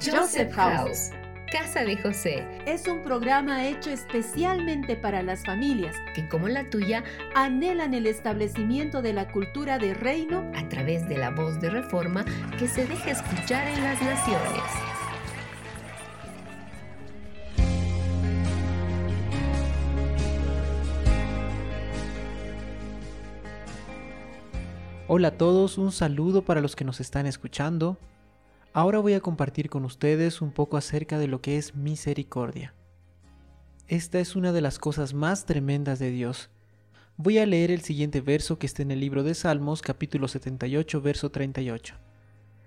Joseph 0.00 0.52
House. 0.54 1.10
Casa 1.50 1.80
de 1.80 1.96
José 1.96 2.46
es 2.66 2.86
un 2.86 3.02
programa 3.02 3.66
hecho 3.66 3.90
especialmente 3.90 4.94
para 4.94 5.22
las 5.22 5.44
familias 5.44 5.96
que, 6.14 6.28
como 6.28 6.46
la 6.46 6.70
tuya, 6.70 7.02
anhelan 7.34 7.94
el 7.94 8.06
establecimiento 8.06 9.02
de 9.02 9.12
la 9.12 9.32
cultura 9.32 9.78
de 9.78 9.94
reino 9.94 10.52
a 10.54 10.68
través 10.68 11.08
de 11.08 11.18
la 11.18 11.30
voz 11.30 11.60
de 11.60 11.70
reforma 11.70 12.24
que 12.58 12.68
se 12.68 12.86
deja 12.86 13.10
escuchar 13.10 13.66
en 13.66 13.82
las 13.82 14.00
naciones. 14.00 14.62
Hola 25.08 25.28
a 25.28 25.32
todos, 25.32 25.76
un 25.76 25.90
saludo 25.90 26.42
para 26.42 26.60
los 26.60 26.76
que 26.76 26.84
nos 26.84 27.00
están 27.00 27.26
escuchando. 27.26 27.98
Ahora 28.78 29.00
voy 29.00 29.14
a 29.14 29.20
compartir 29.20 29.70
con 29.70 29.84
ustedes 29.84 30.40
un 30.40 30.52
poco 30.52 30.76
acerca 30.76 31.18
de 31.18 31.26
lo 31.26 31.40
que 31.40 31.58
es 31.58 31.74
misericordia. 31.74 32.76
Esta 33.88 34.20
es 34.20 34.36
una 34.36 34.52
de 34.52 34.60
las 34.60 34.78
cosas 34.78 35.14
más 35.14 35.46
tremendas 35.46 35.98
de 35.98 36.12
Dios. 36.12 36.48
Voy 37.16 37.38
a 37.38 37.46
leer 37.46 37.72
el 37.72 37.80
siguiente 37.80 38.20
verso 38.20 38.60
que 38.60 38.66
está 38.66 38.82
en 38.82 38.92
el 38.92 39.00
libro 39.00 39.24
de 39.24 39.34
Salmos 39.34 39.82
capítulo 39.82 40.28
78 40.28 41.00
verso 41.00 41.32
38. 41.32 41.96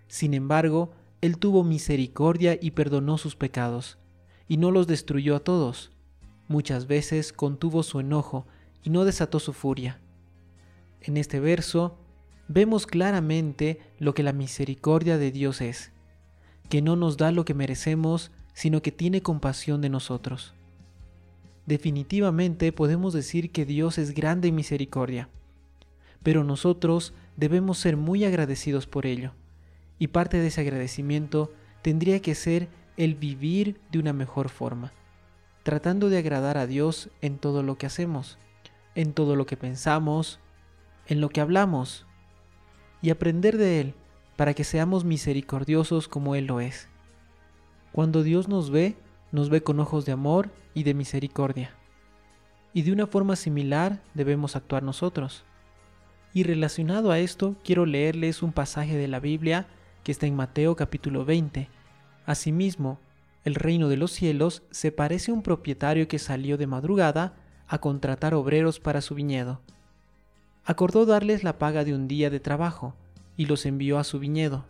Sin 0.10 0.34
embargo, 0.34 0.92
Él 1.22 1.38
tuvo 1.38 1.64
misericordia 1.64 2.60
y 2.62 2.72
perdonó 2.72 3.18
sus 3.18 3.38
pecados, 3.38 3.98
y 4.50 4.58
no 4.58 4.72
los 4.72 4.88
destruyó 4.88 5.38
a 5.38 5.46
todos. 5.46 5.94
Muchas 6.50 6.88
veces 6.88 7.32
contuvo 7.32 7.84
su 7.84 8.02
enojo 8.02 8.46
y 8.84 8.90
no 8.90 9.06
desató 9.06 9.40
su 9.40 9.54
furia. 9.54 10.02
En 11.00 11.16
este 11.16 11.40
verso 11.40 12.00
vemos 12.50 12.86
claramente 12.86 13.80
lo 13.98 14.14
que 14.14 14.24
la 14.24 14.34
misericordia 14.34 15.18
de 15.18 15.32
Dios 15.32 15.62
es, 15.62 15.94
que 16.72 16.82
no 16.82 16.96
nos 16.96 17.18
da 17.18 17.34
lo 17.34 17.44
que 17.44 17.54
merecemos, 17.54 18.32
sino 18.54 18.82
que 18.82 18.94
tiene 18.94 19.22
compasión 19.22 19.82
de 19.82 19.90
nosotros. 19.90 20.54
Definitivamente 21.66 22.72
podemos 22.72 23.12
decir 23.12 23.52
que 23.52 23.66
Dios 23.66 23.98
es 23.98 24.14
grande 24.14 24.48
en 24.48 24.56
misericordia, 24.56 25.28
pero 26.24 26.46
nosotros 26.46 27.14
debemos 27.36 27.78
ser 27.78 27.98
muy 27.98 28.24
agradecidos 28.24 28.88
por 28.88 29.06
ello, 29.06 29.34
y 30.00 30.08
parte 30.08 30.38
de 30.38 30.48
ese 30.48 30.62
agradecimiento 30.62 31.52
tendría 31.82 32.22
que 32.22 32.36
ser 32.36 32.70
el 32.96 33.16
vivir 33.16 33.82
de 33.92 34.00
una 34.00 34.14
mejor 34.14 34.48
forma, 34.48 34.94
tratando 35.64 36.10
de 36.10 36.20
agradar 36.20 36.58
a 36.58 36.68
Dios 36.68 37.10
en 37.22 37.38
todo 37.38 37.64
lo 37.64 37.78
que 37.78 37.86
hacemos, 37.86 38.38
en 38.96 39.12
todo 39.12 39.36
lo 39.36 39.46
que 39.46 39.58
pensamos, 39.58 40.40
en 41.06 41.20
lo 41.20 41.28
que 41.28 41.42
hablamos, 41.42 42.06
y 43.02 43.10
aprender 43.10 43.58
de 43.58 43.82
Él 43.82 43.94
para 44.42 44.56
que 44.56 44.64
seamos 44.64 45.06
misericordiosos 45.06 46.08
como 46.08 46.34
Él 46.34 46.48
lo 46.48 46.62
es. 46.62 46.90
Cuando 47.92 48.24
Dios 48.24 48.48
nos 48.48 48.72
ve, 48.72 48.96
nos 49.32 49.52
ve 49.52 49.62
con 49.62 49.80
ojos 49.80 50.04
de 50.08 50.14
amor 50.14 50.50
y 50.74 50.82
de 50.82 50.96
misericordia. 50.96 51.76
Y 52.74 52.82
de 52.82 52.92
una 52.92 53.06
forma 53.06 53.36
similar 53.36 54.02
debemos 54.16 54.56
actuar 54.56 54.82
nosotros. 54.82 55.44
Y 56.34 56.42
relacionado 56.42 57.12
a 57.12 57.20
esto, 57.20 57.56
quiero 57.64 57.86
leerles 57.86 58.42
un 58.42 58.52
pasaje 58.52 58.98
de 58.98 59.08
la 59.08 59.20
Biblia 59.20 59.68
que 60.04 60.12
está 60.12 60.26
en 60.26 60.36
Mateo 60.36 60.76
capítulo 60.76 61.24
20. 61.24 61.70
Asimismo, 62.26 62.98
el 63.46 63.54
reino 63.54 63.90
de 63.90 63.98
los 63.98 64.10
cielos 64.10 64.64
se 64.72 64.92
parece 64.92 65.30
a 65.30 65.36
un 65.36 65.44
propietario 65.44 66.08
que 66.08 66.18
salió 66.18 66.58
de 66.58 66.66
madrugada 66.66 67.36
a 67.68 67.78
contratar 67.78 68.34
obreros 68.34 68.80
para 68.80 69.02
su 69.02 69.14
viñedo 69.14 69.62
acordó 70.64 71.06
darles 71.06 71.44
la 71.44 71.58
paga 71.58 71.84
de 71.84 71.94
un 71.94 72.08
día 72.08 72.30
de 72.30 72.40
trabajo 72.40 72.96
y 73.42 73.48
los 73.48 73.66
envió 73.66 73.98
a 73.98 74.04
su 74.04 74.20
viñedo. 74.20 74.66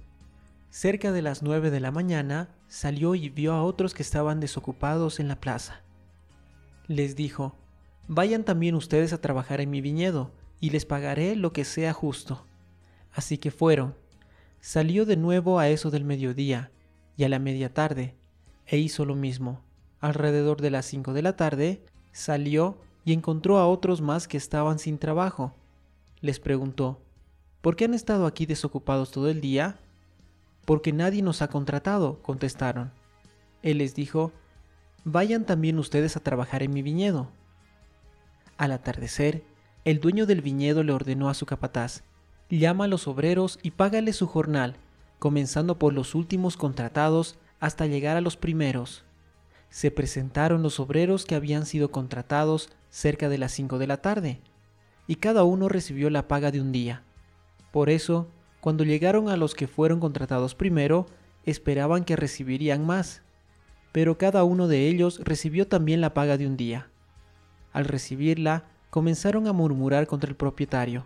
Cerca 0.69 1.11
de 1.11 1.21
las 1.21 1.43
nueve 1.43 1.71
de 1.71 1.81
la 1.81 1.91
mañana 1.91 2.55
salió 2.69 3.15
y 3.15 3.27
vio 3.27 3.51
a 3.51 3.63
otros 3.63 3.93
que 3.93 4.01
estaban 4.01 4.39
desocupados 4.39 5.19
en 5.19 5.27
la 5.27 5.41
plaza. 5.41 5.81
Les 6.87 7.17
dijo, 7.17 7.53
Vayan 8.07 8.45
también 8.45 8.75
ustedes 8.75 9.11
a 9.11 9.19
trabajar 9.19 9.59
en 9.59 9.71
mi 9.71 9.81
viñedo, 9.81 10.31
y 10.61 10.69
les 10.69 10.85
pagaré 10.85 11.35
lo 11.35 11.51
que 11.51 11.65
sea 11.65 11.91
justo. 11.91 12.45
Así 13.11 13.37
que 13.37 13.51
fueron. 13.51 13.93
Salió 14.61 15.05
de 15.05 15.17
nuevo 15.17 15.59
a 15.59 15.67
eso 15.67 15.91
del 15.91 16.05
mediodía, 16.05 16.71
y 17.17 17.25
a 17.25 17.29
la 17.29 17.39
media 17.39 17.73
tarde, 17.73 18.15
e 18.67 18.77
hizo 18.77 19.03
lo 19.03 19.15
mismo. 19.15 19.65
Alrededor 19.99 20.61
de 20.61 20.69
las 20.69 20.85
cinco 20.85 21.11
de 21.11 21.23
la 21.23 21.35
tarde, 21.35 21.83
salió 22.13 22.77
y 23.03 23.11
encontró 23.11 23.57
a 23.57 23.67
otros 23.67 23.99
más 23.99 24.29
que 24.29 24.37
estaban 24.37 24.79
sin 24.79 24.97
trabajo 24.97 25.57
les 26.21 26.39
preguntó, 26.39 27.01
¿por 27.61 27.75
qué 27.75 27.85
han 27.85 27.93
estado 27.93 28.25
aquí 28.25 28.45
desocupados 28.45 29.11
todo 29.11 29.29
el 29.29 29.41
día? 29.41 29.77
Porque 30.65 30.91
nadie 30.93 31.21
nos 31.21 31.41
ha 31.41 31.47
contratado, 31.47 32.21
contestaron. 32.21 32.91
Él 33.63 33.77
les 33.79 33.95
dijo, 33.95 34.31
vayan 35.03 35.45
también 35.45 35.79
ustedes 35.79 36.17
a 36.17 36.21
trabajar 36.21 36.63
en 36.63 36.73
mi 36.73 36.81
viñedo. 36.81 37.29
Al 38.57 38.71
atardecer, 38.71 39.43
el 39.85 39.99
dueño 39.99 40.25
del 40.25 40.41
viñedo 40.41 40.83
le 40.83 40.93
ordenó 40.93 41.29
a 41.29 41.33
su 41.33 41.45
capataz, 41.45 42.03
llama 42.49 42.85
a 42.85 42.87
los 42.87 43.07
obreros 43.07 43.59
y 43.63 43.71
págale 43.71 44.13
su 44.13 44.27
jornal, 44.27 44.75
comenzando 45.19 45.79
por 45.79 45.93
los 45.93 46.15
últimos 46.15 46.57
contratados 46.57 47.37
hasta 47.59 47.85
llegar 47.85 48.17
a 48.17 48.21
los 48.21 48.37
primeros. 48.37 49.03
Se 49.69 49.89
presentaron 49.89 50.61
los 50.63 50.79
obreros 50.79 51.25
que 51.25 51.35
habían 51.35 51.65
sido 51.65 51.91
contratados 51.91 52.69
cerca 52.89 53.29
de 53.29 53.37
las 53.37 53.53
cinco 53.53 53.79
de 53.79 53.87
la 53.87 53.97
tarde 53.97 54.41
y 55.07 55.15
cada 55.15 55.43
uno 55.43 55.69
recibió 55.69 56.09
la 56.09 56.27
paga 56.27 56.51
de 56.51 56.61
un 56.61 56.71
día. 56.71 57.03
Por 57.71 57.89
eso, 57.89 58.27
cuando 58.59 58.83
llegaron 58.83 59.29
a 59.29 59.37
los 59.37 59.55
que 59.55 59.67
fueron 59.67 59.99
contratados 59.99 60.55
primero, 60.55 61.07
esperaban 61.45 62.03
que 62.03 62.15
recibirían 62.15 62.85
más, 62.85 63.21
pero 63.91 64.17
cada 64.17 64.43
uno 64.43 64.67
de 64.67 64.87
ellos 64.87 65.19
recibió 65.23 65.67
también 65.67 66.01
la 66.01 66.13
paga 66.13 66.37
de 66.37 66.47
un 66.47 66.57
día. 66.57 66.89
Al 67.73 67.85
recibirla, 67.85 68.65
comenzaron 68.89 69.47
a 69.47 69.53
murmurar 69.53 70.05
contra 70.05 70.29
el 70.29 70.35
propietario. 70.35 71.05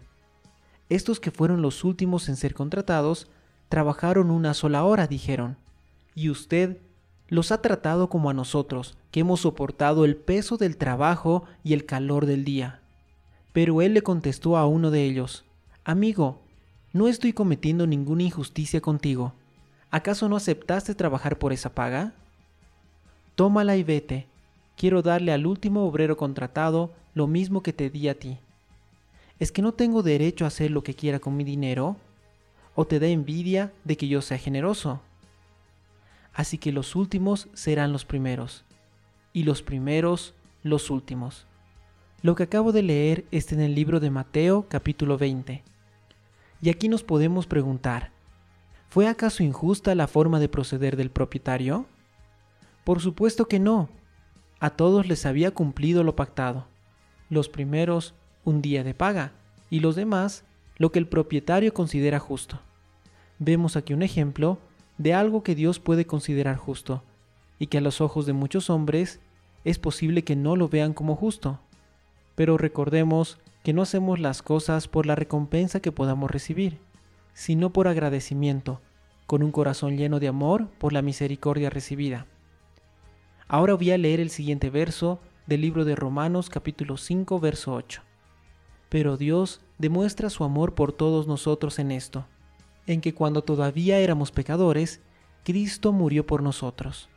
Estos 0.90 1.20
que 1.20 1.32
fueron 1.32 1.62
los 1.62 1.84
últimos 1.84 2.30
en 2.30 2.36
ser 2.36 2.54
contratados, 2.54 3.30
trabajaron 3.70 4.32
una 4.32 4.54
sola 4.54 4.84
hora, 4.84 5.08
dijeron, 5.08 5.58
y 6.14 6.30
usted 6.30 6.80
los 7.28 7.52
ha 7.52 7.62
tratado 7.62 8.10
como 8.10 8.30
a 8.30 8.34
nosotros, 8.34 8.98
que 9.12 9.22
hemos 9.22 9.42
soportado 9.42 10.06
el 10.06 10.16
peso 10.16 10.58
del 10.58 10.78
trabajo 10.78 11.46
y 11.64 11.74
el 11.74 11.86
calor 11.86 12.26
del 12.26 12.44
día. 12.44 12.82
Pero 13.54 13.82
él 13.82 13.94
le 13.94 14.02
contestó 14.02 14.58
a 14.58 14.68
uno 14.68 14.92
de 14.92 15.06
ellos, 15.06 15.46
Amigo, 15.84 16.42
no 16.96 17.10
estoy 17.10 17.34
cometiendo 17.34 17.86
ninguna 17.86 18.24
injusticia 18.24 18.80
contigo. 18.80 19.34
¿Acaso 19.92 20.30
no 20.30 20.38
aceptaste 20.38 20.96
trabajar 20.96 21.38
por 21.38 21.52
esa 21.52 21.76
paga? 21.76 22.14
Tómala 23.36 23.76
y 23.76 23.84
vete. 23.84 24.28
Quiero 24.78 25.02
darle 25.02 25.34
al 25.34 25.46
último 25.46 25.84
obrero 25.86 26.16
contratado 26.16 26.94
lo 27.14 27.28
mismo 27.28 27.62
que 27.62 27.74
te 27.74 27.90
di 27.90 28.08
a 28.08 28.18
ti. 28.18 28.38
¿Es 29.40 29.52
que 29.52 29.62
no 29.62 29.74
tengo 29.74 30.04
derecho 30.04 30.46
a 30.46 30.48
hacer 30.48 30.72
lo 30.72 30.84
que 30.84 30.94
quiera 30.94 31.20
con 31.20 31.36
mi 31.36 31.44
dinero? 31.44 31.98
¿O 32.76 32.88
te 32.88 33.02
da 33.02 33.08
envidia 33.08 33.74
de 33.84 33.98
que 33.98 34.08
yo 34.08 34.22
sea 34.22 34.38
generoso? 34.38 35.02
Así 36.34 36.58
que 36.58 36.72
los 36.72 36.96
últimos 36.96 37.50
serán 37.54 37.92
los 37.92 38.06
primeros, 38.06 38.64
y 39.34 39.44
los 39.44 39.62
primeros 39.62 40.34
los 40.64 40.90
últimos. 40.90 41.46
Lo 42.22 42.36
que 42.36 42.44
acabo 42.44 42.72
de 42.72 42.84
leer 42.84 43.26
está 43.32 43.54
en 43.54 43.60
el 43.60 43.76
libro 43.76 44.00
de 44.00 44.12
Mateo 44.12 44.68
capítulo 44.70 45.18
20. 45.18 45.75
Y 46.66 46.72
aquí 46.72 46.90
nos 46.90 47.04
podemos 47.04 47.46
preguntar, 47.46 48.10
¿fue 48.90 49.08
acaso 49.08 49.44
injusta 49.44 49.94
la 49.94 50.08
forma 50.08 50.40
de 50.40 50.50
proceder 50.50 50.98
del 50.98 51.12
propietario? 51.12 51.86
Por 52.84 53.02
supuesto 53.02 53.48
que 53.48 53.60
no. 53.60 53.88
A 54.60 54.72
todos 54.72 55.06
les 55.06 55.28
había 55.28 55.52
cumplido 55.52 56.04
lo 56.04 56.16
pactado. 56.16 56.66
Los 57.30 57.50
primeros 57.50 58.16
un 58.46 58.64
día 58.64 58.84
de 58.84 58.96
paga 58.96 59.34
y 59.70 59.80
los 59.80 59.96
demás 59.96 60.44
lo 60.80 60.92
que 60.92 60.98
el 60.98 61.08
propietario 61.08 61.72
considera 61.72 62.18
justo. 62.18 62.60
Vemos 63.38 63.76
aquí 63.76 63.94
un 63.94 64.02
ejemplo 64.02 64.58
de 64.98 65.14
algo 65.14 65.44
que 65.44 65.54
Dios 65.54 65.80
puede 65.80 66.08
considerar 66.08 66.56
justo 66.56 67.04
y 67.60 67.68
que 67.68 67.78
a 67.78 67.82
los 67.82 68.02
ojos 68.02 68.26
de 68.26 68.34
muchos 68.34 68.72
hombres 68.72 69.20
es 69.66 69.78
posible 69.78 70.24
que 70.24 70.36
no 70.36 70.56
lo 70.56 70.68
vean 70.68 70.96
como 70.96 71.16
justo 71.16 71.60
pero 72.36 72.58
recordemos 72.58 73.40
que 73.66 73.74
no 73.74 73.82
hacemos 73.82 74.20
las 74.20 74.44
cosas 74.44 74.88
por 74.88 75.08
la 75.08 75.16
recompensa 75.16 75.80
que 75.80 75.92
podamos 75.92 76.30
recibir, 76.30 76.78
sino 77.34 77.72
por 77.72 77.88
agradecimiento, 77.88 78.80
con 79.26 79.42
un 79.42 79.52
corazón 79.52 79.98
lleno 79.98 80.20
de 80.20 80.28
amor 80.28 80.68
por 80.78 80.94
la 80.94 81.02
misericordia 81.02 81.72
recibida. 81.72 82.28
Ahora 83.48 83.74
voy 83.74 83.90
a 83.90 83.98
leer 83.98 84.20
el 84.20 84.30
siguiente 84.30 84.70
verso 84.70 85.20
del 85.48 85.62
libro 85.62 85.84
de 85.84 85.96
Romanos 85.96 86.52
capítulo 86.52 86.96
5 86.96 87.40
verso 87.40 87.74
8. 87.74 88.04
Pero 88.90 89.18
Dios 89.18 89.62
demuestra 89.80 90.30
su 90.30 90.44
amor 90.44 90.76
por 90.76 90.94
todos 90.94 91.26
nosotros 91.26 91.80
en 91.80 91.90
esto, 91.90 92.28
en 92.86 93.02
que 93.02 93.16
cuando 93.16 93.44
todavía 93.44 93.98
éramos 93.98 94.32
pecadores, 94.32 95.02
Cristo 95.44 95.92
murió 95.92 96.28
por 96.28 96.44
nosotros. 96.44 97.10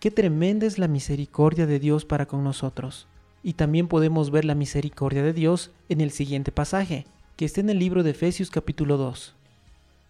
Qué 0.00 0.10
tremenda 0.10 0.66
es 0.66 0.76
la 0.76 0.88
misericordia 0.88 1.66
de 1.66 1.78
Dios 1.78 2.04
para 2.04 2.26
con 2.26 2.42
nosotros 2.42 3.06
y 3.44 3.52
también 3.52 3.88
podemos 3.88 4.30
ver 4.30 4.46
la 4.46 4.54
misericordia 4.54 5.22
de 5.22 5.34
Dios 5.34 5.70
en 5.90 6.00
el 6.00 6.10
siguiente 6.10 6.50
pasaje, 6.50 7.06
que 7.36 7.44
está 7.44 7.60
en 7.60 7.68
el 7.68 7.78
libro 7.78 8.02
de 8.02 8.10
Efesios 8.10 8.50
capítulo 8.50 8.96
2. 8.96 9.34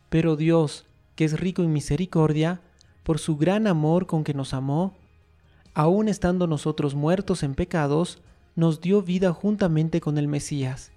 Pero 0.08 0.36
Dios, 0.36 0.86
que 1.16 1.24
es 1.24 1.38
rico 1.38 1.64
en 1.64 1.72
misericordia, 1.72 2.60
por 3.02 3.18
su 3.18 3.36
gran 3.36 3.66
amor 3.66 4.06
con 4.06 4.22
que 4.22 4.34
nos 4.34 4.54
amó, 4.54 4.94
aun 5.74 6.08
estando 6.08 6.46
nosotros 6.46 6.94
muertos 6.94 7.42
en 7.42 7.56
pecados, 7.56 8.22
nos 8.54 8.80
dio 8.80 9.02
vida 9.02 9.32
juntamente 9.32 10.00
con 10.00 10.16
el 10.16 10.28
Mesías, 10.28 10.92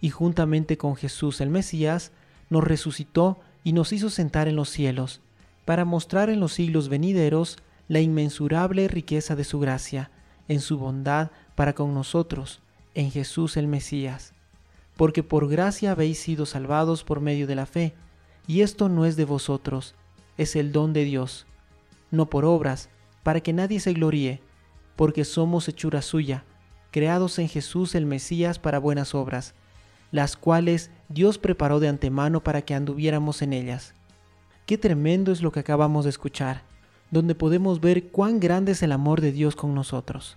y 0.00 0.10
juntamente 0.10 0.76
con 0.76 0.96
Jesús 0.96 1.40
el 1.40 1.48
Mesías, 1.48 2.10
nos 2.50 2.64
resucitó 2.64 3.38
y 3.62 3.72
nos 3.72 3.92
hizo 3.92 4.10
sentar 4.10 4.48
en 4.48 4.56
los 4.56 4.68
cielos, 4.68 5.20
para 5.64 5.84
mostrar 5.84 6.28
en 6.28 6.40
los 6.40 6.54
siglos 6.54 6.88
venideros 6.88 7.56
la 7.86 8.00
inmensurable 8.00 8.88
riqueza 8.88 9.36
de 9.36 9.44
su 9.44 9.60
gracia, 9.60 10.10
en 10.48 10.60
su 10.60 10.78
bondad 10.78 11.30
para 11.58 11.72
con 11.72 11.92
nosotros, 11.92 12.60
en 12.94 13.10
Jesús 13.10 13.56
el 13.56 13.66
Mesías. 13.66 14.32
Porque 14.96 15.24
por 15.24 15.48
gracia 15.48 15.90
habéis 15.90 16.20
sido 16.20 16.46
salvados 16.46 17.02
por 17.02 17.20
medio 17.20 17.48
de 17.48 17.56
la 17.56 17.66
fe, 17.66 17.94
y 18.46 18.60
esto 18.60 18.88
no 18.88 19.04
es 19.04 19.16
de 19.16 19.24
vosotros, 19.24 19.96
es 20.36 20.54
el 20.54 20.70
don 20.70 20.92
de 20.92 21.02
Dios, 21.02 21.46
no 22.12 22.30
por 22.30 22.44
obras, 22.44 22.90
para 23.24 23.40
que 23.40 23.52
nadie 23.52 23.80
se 23.80 23.92
gloríe, 23.92 24.40
porque 24.94 25.24
somos 25.24 25.66
hechura 25.66 26.00
suya, 26.00 26.44
creados 26.92 27.40
en 27.40 27.48
Jesús 27.48 27.96
el 27.96 28.06
Mesías 28.06 28.60
para 28.60 28.78
buenas 28.78 29.12
obras, 29.12 29.54
las 30.12 30.36
cuales 30.36 30.92
Dios 31.08 31.38
preparó 31.38 31.80
de 31.80 31.88
antemano 31.88 32.40
para 32.40 32.62
que 32.62 32.74
anduviéramos 32.76 33.42
en 33.42 33.52
ellas. 33.52 33.94
Qué 34.64 34.78
tremendo 34.78 35.32
es 35.32 35.42
lo 35.42 35.50
que 35.50 35.58
acabamos 35.58 36.04
de 36.04 36.10
escuchar, 36.10 36.62
donde 37.10 37.34
podemos 37.34 37.80
ver 37.80 38.10
cuán 38.10 38.38
grande 38.38 38.70
es 38.70 38.84
el 38.84 38.92
amor 38.92 39.20
de 39.20 39.32
Dios 39.32 39.56
con 39.56 39.74
nosotros. 39.74 40.36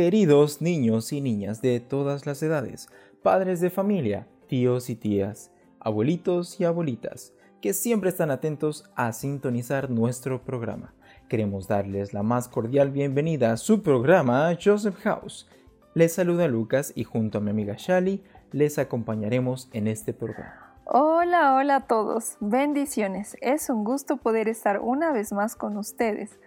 Queridos 0.00 0.62
niños 0.62 1.12
y 1.12 1.20
niñas 1.20 1.60
de 1.60 1.80
todas 1.80 2.24
las 2.24 2.40
edades, 2.44 2.88
padres 3.20 3.60
de 3.60 3.68
familia, 3.68 4.28
tíos 4.46 4.90
y 4.90 4.94
tías, 4.94 5.50
abuelitos 5.80 6.60
y 6.60 6.64
abuelitas, 6.64 7.32
que 7.60 7.74
siempre 7.74 8.10
están 8.10 8.30
atentos 8.30 8.88
a 8.94 9.12
sintonizar 9.12 9.90
nuestro 9.90 10.44
programa. 10.44 10.94
Queremos 11.28 11.66
darles 11.66 12.14
la 12.14 12.22
más 12.22 12.46
cordial 12.46 12.92
bienvenida 12.92 13.50
a 13.50 13.56
su 13.56 13.82
programa 13.82 14.56
Joseph 14.64 15.00
House. 15.02 15.48
Les 15.94 16.12
saluda 16.12 16.46
Lucas 16.46 16.92
y 16.94 17.02
junto 17.02 17.38
a 17.38 17.40
mi 17.40 17.50
amiga 17.50 17.74
Shali 17.76 18.22
les 18.52 18.78
acompañaremos 18.78 19.68
en 19.72 19.88
este 19.88 20.12
programa. 20.12 20.68
Hola, 20.84 21.56
hola 21.56 21.76
a 21.76 21.86
todos. 21.86 22.36
Bendiciones. 22.38 23.36
Es 23.40 23.68
un 23.68 23.82
gusto 23.82 24.16
poder 24.16 24.48
estar 24.48 24.78
una 24.78 25.12
vez 25.12 25.32
más 25.32 25.56
con 25.56 25.76
ustedes. 25.76 26.38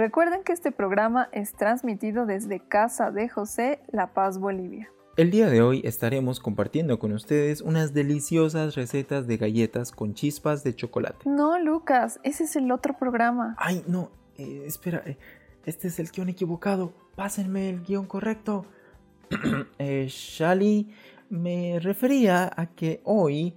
Recuerden 0.00 0.44
que 0.44 0.54
este 0.54 0.72
programa 0.72 1.28
es 1.30 1.52
transmitido 1.52 2.24
desde 2.24 2.58
Casa 2.58 3.10
de 3.10 3.28
José, 3.28 3.80
La 3.92 4.14
Paz, 4.14 4.38
Bolivia. 4.38 4.90
El 5.18 5.30
día 5.30 5.50
de 5.50 5.60
hoy 5.60 5.82
estaremos 5.84 6.40
compartiendo 6.40 6.98
con 6.98 7.12
ustedes 7.12 7.60
unas 7.60 7.92
deliciosas 7.92 8.76
recetas 8.76 9.26
de 9.26 9.36
galletas 9.36 9.92
con 9.92 10.14
chispas 10.14 10.64
de 10.64 10.74
chocolate. 10.74 11.28
No, 11.28 11.58
Lucas, 11.58 12.18
ese 12.22 12.44
es 12.44 12.56
el 12.56 12.72
otro 12.72 12.96
programa. 12.96 13.54
Ay, 13.58 13.84
no, 13.86 14.10
eh, 14.38 14.62
espera, 14.64 15.02
eh, 15.04 15.18
este 15.66 15.88
es 15.88 15.98
el 15.98 16.08
guion 16.10 16.30
equivocado. 16.30 16.94
Pásenme 17.14 17.68
el 17.68 17.82
guion 17.82 18.06
correcto. 18.06 18.64
eh, 19.78 20.06
Shali, 20.08 20.94
me 21.28 21.78
refería 21.78 22.50
a 22.56 22.68
que 22.68 23.02
hoy 23.04 23.54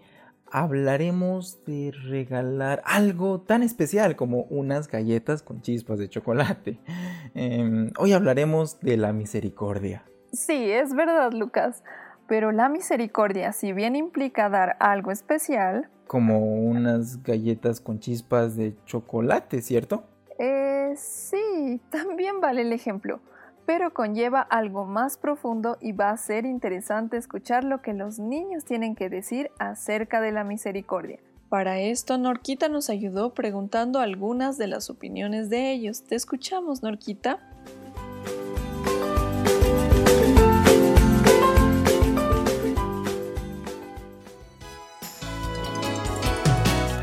hablaremos 0.53 1.65
de 1.65 1.91
regalar 2.05 2.83
algo 2.85 3.41
tan 3.41 3.63
especial 3.63 4.15
como 4.15 4.44
unas 4.44 4.88
galletas 4.88 5.41
con 5.41 5.61
chispas 5.61 6.00
de 6.00 6.07
chocolate. 6.07 6.79
Eh, 7.35 7.89
hoy 7.97 8.13
hablaremos 8.13 8.79
de 8.81 8.95
la 8.95 9.11
misericordia. 9.11 10.03
Sí, 10.31 10.69
es 10.69 10.94
verdad, 10.94 11.33
Lucas. 11.33 11.83
Pero 12.27 12.51
la 12.51 12.69
misericordia, 12.69 13.53
si 13.53 13.73
bien 13.73 13.95
implica 13.95 14.50
dar 14.50 14.77
algo 14.79 15.09
especial... 15.09 15.89
Como 16.05 16.61
unas 16.61 17.23
galletas 17.23 17.81
con 17.81 18.00
chispas 18.00 18.55
de 18.55 18.75
chocolate, 18.85 19.63
¿cierto? 19.63 20.03
Eh, 20.38 20.94
sí, 20.95 21.81
también 21.89 22.39
vale 22.39 22.61
el 22.61 22.71
ejemplo 22.71 23.19
pero 23.65 23.94
conlleva 23.94 24.42
algo 24.42 24.86
más 24.86 25.18
profundo 25.18 25.77
y 25.80 25.92
va 25.92 26.10
a 26.10 26.18
ser 26.18 26.45
interesante 26.45 27.18
escuchar 27.18 27.63
lo 27.63 27.81
que 27.81 27.94
los 27.94 28.19
niños 28.19 28.65
tienen 28.65 28.95
que 28.95 29.10
decir 29.10 29.51
acerca 29.60 30.21
de 30.21 30.31
la 30.31 30.44
misericordia. 30.44 31.19
Para 31.50 31.80
esto, 31.80 32.18
Norquita 32.18 32.68
nos 32.68 32.89
ayudó 32.89 33.33
preguntando 33.33 34.00
algunas 34.00 34.57
de 34.57 34.68
las 34.68 34.89
opiniones 34.89 35.50
de 35.50 35.71
ellos. 35.71 36.04
¿Te 36.04 36.15
escuchamos, 36.15 36.81
Norquita? 36.81 37.39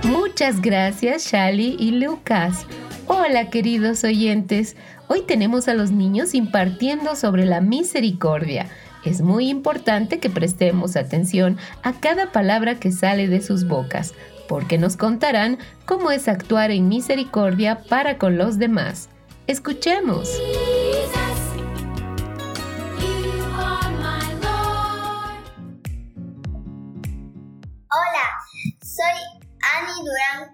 Muchas 0.03 0.61
gracias, 0.61 1.27
Shali 1.27 1.77
y 1.79 1.93
Lucas. 1.93 2.67
Hola, 3.07 3.51
queridos 3.51 4.05
oyentes. 4.05 4.75
Hoy 5.13 5.23
tenemos 5.23 5.67
a 5.67 5.75
los 5.75 5.91
niños 5.91 6.35
impartiendo 6.35 7.17
sobre 7.17 7.45
la 7.45 7.61
misericordia. 7.61 8.69
Es 9.05 9.23
muy 9.23 9.49
importante 9.49 10.21
que 10.21 10.31
prestemos 10.31 10.95
atención 10.95 11.59
a 11.83 11.95
cada 11.95 12.31
palabra 12.31 12.77
que 12.77 12.93
sale 12.93 13.27
de 13.27 13.41
sus 13.41 13.67
bocas, 13.67 14.15
porque 14.49 14.79
nos 14.79 14.97
contarán 14.97 15.59
cómo 15.85 16.13
es 16.13 16.29
actuar 16.29 16.71
en 16.71 16.89
misericordia 16.89 17.83
para 17.89 18.19
con 18.19 18.39
los 18.39 18.61
demás. 18.61 19.09
Escuchemos. 19.49 20.31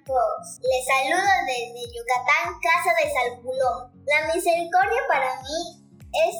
Cruz. 0.05 0.61
Les 0.61 0.85
saludo 0.85 1.25
desde 1.47 1.93
Yucatán, 1.93 2.61
Casa 2.61 2.93
de 3.01 3.11
Salpulón. 3.11 4.05
La 4.05 4.35
misericordia 4.35 5.01
para 5.09 5.41
mí 5.43 5.83
es 6.13 6.35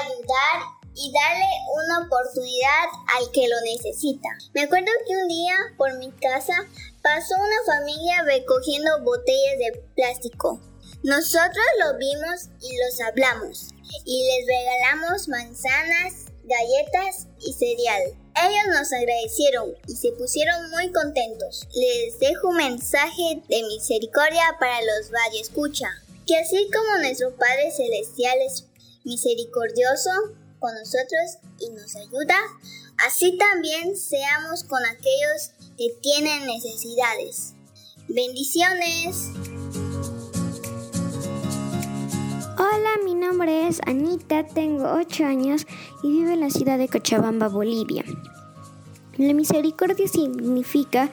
ayudar 0.00 0.68
y 0.94 1.12
darle 1.12 1.46
una 1.74 2.06
oportunidad 2.06 2.84
al 3.16 3.30
que 3.32 3.48
lo 3.48 3.56
necesita. 3.62 4.28
Me 4.52 4.62
acuerdo 4.62 4.90
que 5.06 5.16
un 5.16 5.28
día 5.28 5.54
por 5.78 5.96
mi 5.96 6.12
casa 6.12 6.54
pasó 7.02 7.34
una 7.36 7.76
familia 7.76 8.22
recogiendo 8.24 9.02
botellas 9.04 9.58
de 9.58 9.80
plástico. 9.96 10.60
Nosotros 11.02 11.64
lo 11.82 11.96
vimos 11.96 12.50
y 12.60 12.76
los 12.76 13.00
hablamos 13.00 13.70
y 14.04 14.26
les 14.26 14.46
regalamos 14.46 15.28
manzanas, 15.28 16.26
galletas 16.44 17.26
y 17.40 17.54
cereal. 17.54 18.19
Ellos 18.36 18.78
nos 18.78 18.92
agradecieron 18.92 19.74
y 19.86 19.96
se 19.96 20.12
pusieron 20.12 20.70
muy 20.70 20.92
contentos. 20.92 21.66
Les 21.74 22.18
dejo 22.18 22.48
un 22.48 22.56
mensaje 22.56 23.42
de 23.48 23.62
misericordia 23.64 24.56
para 24.58 24.80
los 24.80 25.10
Escucha, 25.40 25.88
que 26.26 26.36
así 26.38 26.70
como 26.72 26.98
nuestro 26.98 27.34
Padre 27.36 27.70
Celestial 27.70 28.38
es 28.46 28.64
misericordioso 29.04 30.10
con 30.58 30.74
nosotros 30.74 31.38
y 31.58 31.70
nos 31.70 31.96
ayuda, 31.96 32.36
así 33.06 33.36
también 33.36 33.96
seamos 33.96 34.64
con 34.64 34.84
aquellos 34.84 35.50
que 35.76 35.90
tienen 36.00 36.46
necesidades. 36.46 37.54
Bendiciones. 38.08 39.59
Hola, 42.62 42.98
mi 43.06 43.14
nombre 43.14 43.68
es 43.68 43.80
Anita, 43.86 44.46
tengo 44.46 44.92
8 44.92 45.24
años 45.24 45.66
y 46.02 46.10
vivo 46.10 46.30
en 46.30 46.40
la 46.40 46.50
ciudad 46.50 46.76
de 46.76 46.88
Cochabamba, 46.88 47.48
Bolivia. 47.48 48.04
La 49.16 49.32
misericordia 49.32 50.06
significa 50.06 51.08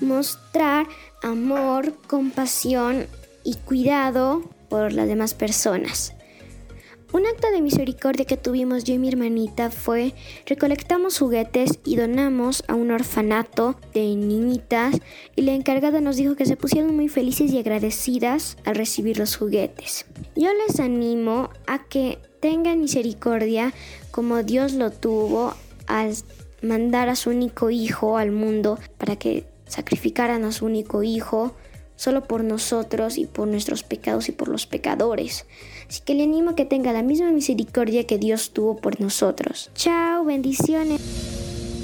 mostrar 0.00 0.86
amor, 1.20 1.94
compasión 2.06 3.08
y 3.42 3.56
cuidado 3.56 4.44
por 4.68 4.92
las 4.92 5.08
demás 5.08 5.34
personas. 5.34 6.13
Un 7.14 7.26
acto 7.26 7.48
de 7.52 7.62
misericordia 7.62 8.24
que 8.24 8.36
tuvimos 8.36 8.82
yo 8.82 8.94
y 8.94 8.98
mi 8.98 9.06
hermanita 9.06 9.70
fue 9.70 10.14
recolectamos 10.46 11.16
juguetes 11.16 11.78
y 11.84 11.94
donamos 11.94 12.64
a 12.66 12.74
un 12.74 12.90
orfanato 12.90 13.76
de 13.94 14.16
niñitas 14.16 14.96
y 15.36 15.42
la 15.42 15.52
encargada 15.52 16.00
nos 16.00 16.16
dijo 16.16 16.34
que 16.34 16.44
se 16.44 16.56
pusieron 16.56 16.96
muy 16.96 17.08
felices 17.08 17.52
y 17.52 17.58
agradecidas 17.60 18.56
al 18.64 18.74
recibir 18.74 19.16
los 19.16 19.36
juguetes. 19.36 20.06
Yo 20.34 20.48
les 20.66 20.80
animo 20.80 21.50
a 21.68 21.84
que 21.84 22.18
tengan 22.40 22.80
misericordia 22.80 23.72
como 24.10 24.42
Dios 24.42 24.72
lo 24.72 24.90
tuvo 24.90 25.54
al 25.86 26.16
mandar 26.62 27.08
a 27.08 27.14
su 27.14 27.30
único 27.30 27.70
hijo 27.70 28.18
al 28.18 28.32
mundo 28.32 28.76
para 28.98 29.14
que 29.14 29.46
sacrificaran 29.68 30.42
a 30.42 30.50
su 30.50 30.66
único 30.66 31.04
hijo 31.04 31.54
solo 31.94 32.24
por 32.24 32.42
nosotros 32.42 33.18
y 33.18 33.26
por 33.26 33.46
nuestros 33.46 33.84
pecados 33.84 34.28
y 34.28 34.32
por 34.32 34.48
los 34.48 34.66
pecadores. 34.66 35.46
Así 35.88 36.02
que 36.04 36.14
le 36.14 36.24
animo 36.24 36.50
a 36.50 36.54
que 36.54 36.64
tenga 36.64 36.92
la 36.92 37.02
misma 37.02 37.30
misericordia 37.30 38.06
que 38.06 38.18
Dios 38.18 38.52
tuvo 38.52 38.76
por 38.76 39.00
nosotros. 39.00 39.70
Chao, 39.74 40.24
bendiciones. 40.24 41.00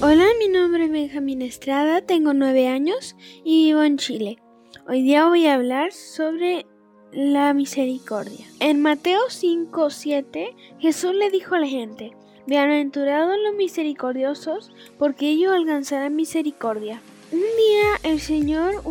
Hola, 0.03 0.25
mi 0.39 0.49
nombre 0.49 0.85
es 0.85 0.91
Benjamín 0.91 1.43
Estrada, 1.43 2.01
tengo 2.01 2.33
nueve 2.33 2.69
años 2.69 3.17
y 3.45 3.67
vivo 3.67 3.83
en 3.83 3.99
Chile. 3.99 4.39
Hoy 4.89 5.03
día 5.03 5.27
voy 5.27 5.47
a 5.47 5.55
hablar 5.55 5.93
sobre 5.93 6.65
la 7.13 7.53
misericordia. 7.53 8.47
En 8.61 8.81
Mateo 8.81 9.21
5:7, 9.29 10.55
Jesús 10.79 11.15
le 11.15 11.31
dijo 11.31 11.55
a 11.55 11.61
la 11.61 11.67
gente, 11.67 12.13
Bienaventurados 12.47 13.37
los 13.45 13.55
misericordiosos, 13.55 14.73
porque 14.99 15.29
ellos 15.29 15.53
alcanzarán 15.53 16.17
misericordia. 16.17 17.01
Un 17.31 17.39
día 17.39 18.11
el 18.11 18.19
Señor 18.19 18.83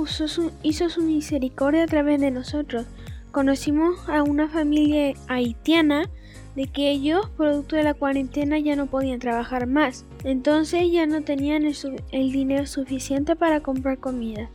hizo 0.63 0.89
su 0.89 1.01
misericordia 1.01 1.83
a 1.83 1.87
través 1.87 2.21
de 2.21 2.31
nosotros. 2.31 2.85
Conocimos 3.31 4.09
a 4.09 4.23
una 4.23 4.49
familia 4.49 5.13
haitiana 5.27 6.09
de 6.55 6.67
que 6.67 6.89
ellos, 6.89 7.29
producto 7.37 7.75
de 7.75 7.83
la 7.83 7.93
cuarentena, 7.93 8.57
ya 8.57 8.75
no 8.75 8.87
podían 8.87 9.19
trabajar 9.19 9.67
más. 9.67 10.05
Entonces 10.23 10.91
ya 10.91 11.05
no 11.05 11.21
tenían 11.21 11.63
el, 11.63 12.31
dinero 12.31 12.65
suficiente 12.65 13.35
para 13.35 13.61
comprar 13.61 13.99
comida. 13.99 14.49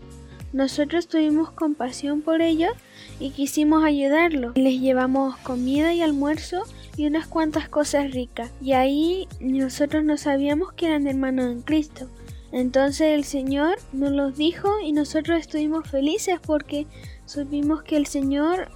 Nosotros 0.52 1.08
tuvimos 1.08 1.50
compasión 1.50 2.20
por 2.22 2.42
ellos 2.42 2.72
y 3.20 3.30
quisimos 3.30 3.84
ayudarlos. 3.84 4.56
Les 4.56 4.80
llevamos 4.80 5.36
comida 5.38 5.94
y 5.94 6.02
almuerzo 6.02 6.62
y 6.96 7.06
unas 7.06 7.26
cuantas 7.26 7.68
cosas 7.68 8.10
ricas. 8.10 8.50
Y 8.60 8.72
ahí 8.72 9.28
nosotros 9.40 10.04
no 10.04 10.16
sabíamos 10.16 10.72
que 10.72 10.86
eran 10.86 11.06
hermanos 11.06 11.46
en 11.46 11.62
Cristo. 11.62 12.08
Entonces 12.52 13.14
el 13.14 13.24
Señor 13.24 13.78
nos 13.92 14.12
los 14.12 14.36
dijo 14.36 14.68
y 14.80 14.92
nosotros 14.92 15.40
estuvimos 15.40 15.88
felices 15.90 16.38
porque 16.44 16.86
supimos 17.26 17.82
que 17.82 17.96
el 17.96 18.06
Señor 18.06 18.68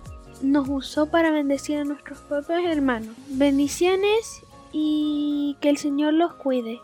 nos 0.42 0.68
usó 0.68 1.10
para 1.10 1.30
bendecir 1.30 1.78
a 1.78 1.84
nuestros 1.84 2.18
propios 2.20 2.64
hermanos. 2.64 3.14
Bendiciones 3.28 4.42
y 4.72 5.56
que 5.60 5.70
el 5.70 5.78
Señor 5.78 6.14
los 6.14 6.34
cuide. 6.34 6.80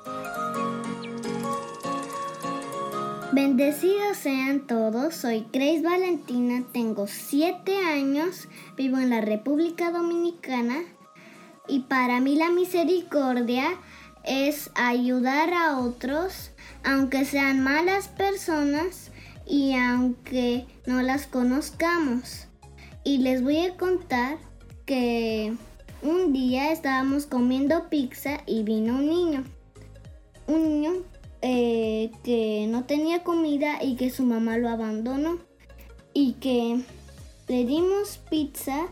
Bendecidos 3.32 4.16
sean 4.16 4.60
todos, 4.60 5.16
soy 5.16 5.44
Grace 5.52 5.82
Valentina, 5.82 6.64
tengo 6.72 7.08
7 7.08 7.78
años, 7.78 8.46
vivo 8.76 8.98
en 8.98 9.10
la 9.10 9.20
República 9.20 9.90
Dominicana 9.90 10.82
y 11.66 11.80
para 11.80 12.20
mí 12.20 12.36
la 12.36 12.50
misericordia 12.50 13.64
es 14.22 14.70
ayudar 14.76 15.52
a 15.52 15.78
otros 15.78 16.52
aunque 16.84 17.24
sean 17.24 17.60
malas 17.62 18.08
personas 18.08 19.10
y 19.46 19.74
aunque 19.74 20.66
no 20.86 21.02
las 21.02 21.26
conozcamos. 21.26 22.46
Y 23.04 23.18
les 23.18 23.42
voy 23.42 23.58
a 23.58 23.76
contar 23.76 24.38
que 24.86 25.54
un 26.02 26.32
día 26.32 26.72
estábamos 26.72 27.26
comiendo 27.26 27.88
pizza 27.88 28.40
y 28.46 28.62
vino 28.62 28.94
un 28.94 29.08
niño. 29.08 29.44
Un 30.46 30.62
niño 30.62 30.92
eh, 31.42 32.10
que 32.22 32.66
no 32.68 32.84
tenía 32.84 33.22
comida 33.22 33.82
y 33.82 33.96
que 33.96 34.10
su 34.10 34.24
mamá 34.24 34.56
lo 34.56 34.68
abandonó. 34.68 35.38
Y 36.14 36.34
que 36.34 36.80
le 37.48 37.66
dimos 37.66 38.20
pizza, 38.30 38.86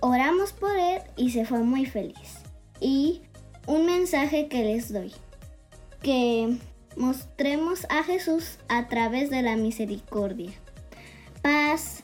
oramos 0.00 0.52
por 0.52 0.76
él 0.76 1.00
y 1.16 1.30
se 1.30 1.44
fue 1.44 1.60
muy 1.60 1.86
feliz. 1.86 2.40
Y 2.80 3.22
un 3.66 3.86
mensaje 3.86 4.48
que 4.48 4.64
les 4.64 4.92
doy. 4.92 5.12
Que 6.02 6.56
Mostremos 6.96 7.86
a 7.90 8.02
Jesús 8.04 8.56
a 8.68 8.88
través 8.88 9.28
de 9.28 9.42
la 9.42 9.54
misericordia. 9.56 10.52
Paz. 11.42 12.02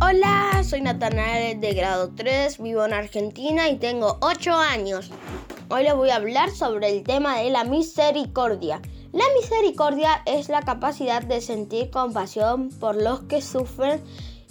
Hola, 0.00 0.62
soy 0.64 0.80
Natanael 0.80 1.60
de 1.60 1.74
grado 1.74 2.10
3, 2.16 2.62
vivo 2.62 2.86
en 2.86 2.94
Argentina 2.94 3.68
y 3.68 3.76
tengo 3.76 4.16
8 4.22 4.54
años. 4.54 5.10
Hoy 5.68 5.82
les 5.82 5.94
voy 5.94 6.08
a 6.08 6.16
hablar 6.16 6.50
sobre 6.50 6.88
el 6.88 7.02
tema 7.02 7.38
de 7.40 7.50
la 7.50 7.64
misericordia. 7.64 8.80
La 9.12 9.24
misericordia 9.38 10.22
es 10.24 10.48
la 10.48 10.62
capacidad 10.62 11.20
de 11.20 11.42
sentir 11.42 11.90
compasión 11.90 12.70
por 12.70 12.96
los 12.96 13.20
que 13.24 13.42
sufren 13.42 14.00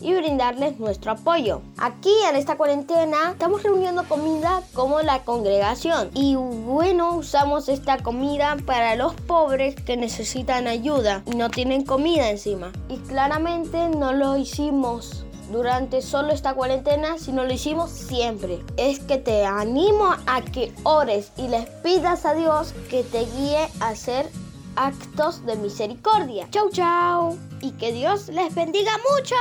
y 0.01 0.13
brindarles 0.13 0.79
nuestro 0.79 1.11
apoyo. 1.11 1.61
Aquí 1.77 2.13
en 2.29 2.35
esta 2.35 2.57
cuarentena 2.57 3.31
estamos 3.31 3.63
reuniendo 3.63 4.03
comida 4.03 4.61
como 4.73 5.01
la 5.01 5.23
congregación 5.23 6.09
y 6.13 6.35
bueno, 6.35 7.15
usamos 7.15 7.69
esta 7.69 7.97
comida 7.97 8.57
para 8.65 8.95
los 8.95 9.13
pobres 9.13 9.75
que 9.75 9.97
necesitan 9.97 10.67
ayuda 10.67 11.23
y 11.25 11.35
no 11.35 11.49
tienen 11.49 11.85
comida 11.85 12.29
encima. 12.29 12.71
Y 12.89 12.97
claramente 12.97 13.89
no 13.89 14.13
lo 14.13 14.37
hicimos 14.37 15.25
durante 15.51 16.01
solo 16.01 16.31
esta 16.31 16.53
cuarentena, 16.53 17.17
sino 17.17 17.43
lo 17.43 17.53
hicimos 17.53 17.91
siempre. 17.91 18.59
Es 18.77 18.99
que 18.99 19.17
te 19.17 19.45
animo 19.45 20.15
a 20.25 20.41
que 20.41 20.73
ores 20.83 21.31
y 21.37 21.47
les 21.47 21.65
pidas 21.83 22.25
a 22.25 22.33
Dios 22.33 22.73
que 22.89 23.03
te 23.03 23.25
guíe 23.25 23.67
a 23.79 23.89
hacer 23.89 24.29
actos 24.75 25.45
de 25.45 25.55
misericordia. 25.55 26.47
Chau, 26.51 26.69
chau. 26.69 27.37
Y 27.61 27.71
que 27.71 27.91
Dios 27.91 28.29
les 28.29 28.53
bendiga 28.53 28.91
mucho. 29.09 29.35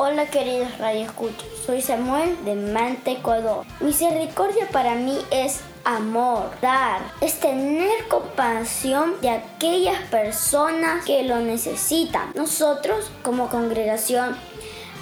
Hola 0.00 0.26
queridos 0.26 0.68
Escucha, 0.94 1.44
soy 1.66 1.82
Samuel 1.82 2.36
de 2.44 2.54
Mante, 2.54 3.12
Ecuador. 3.12 3.66
Misericordia 3.80 4.68
para 4.70 4.94
mí 4.94 5.18
es 5.32 5.60
amor, 5.84 6.50
dar, 6.62 7.00
es 7.20 7.40
tener 7.40 8.06
compasión 8.08 9.20
de 9.20 9.30
aquellas 9.30 10.00
personas 10.02 11.04
que 11.04 11.24
lo 11.24 11.40
necesitan. 11.40 12.30
Nosotros 12.36 13.10
como 13.22 13.48
congregación 13.48 14.36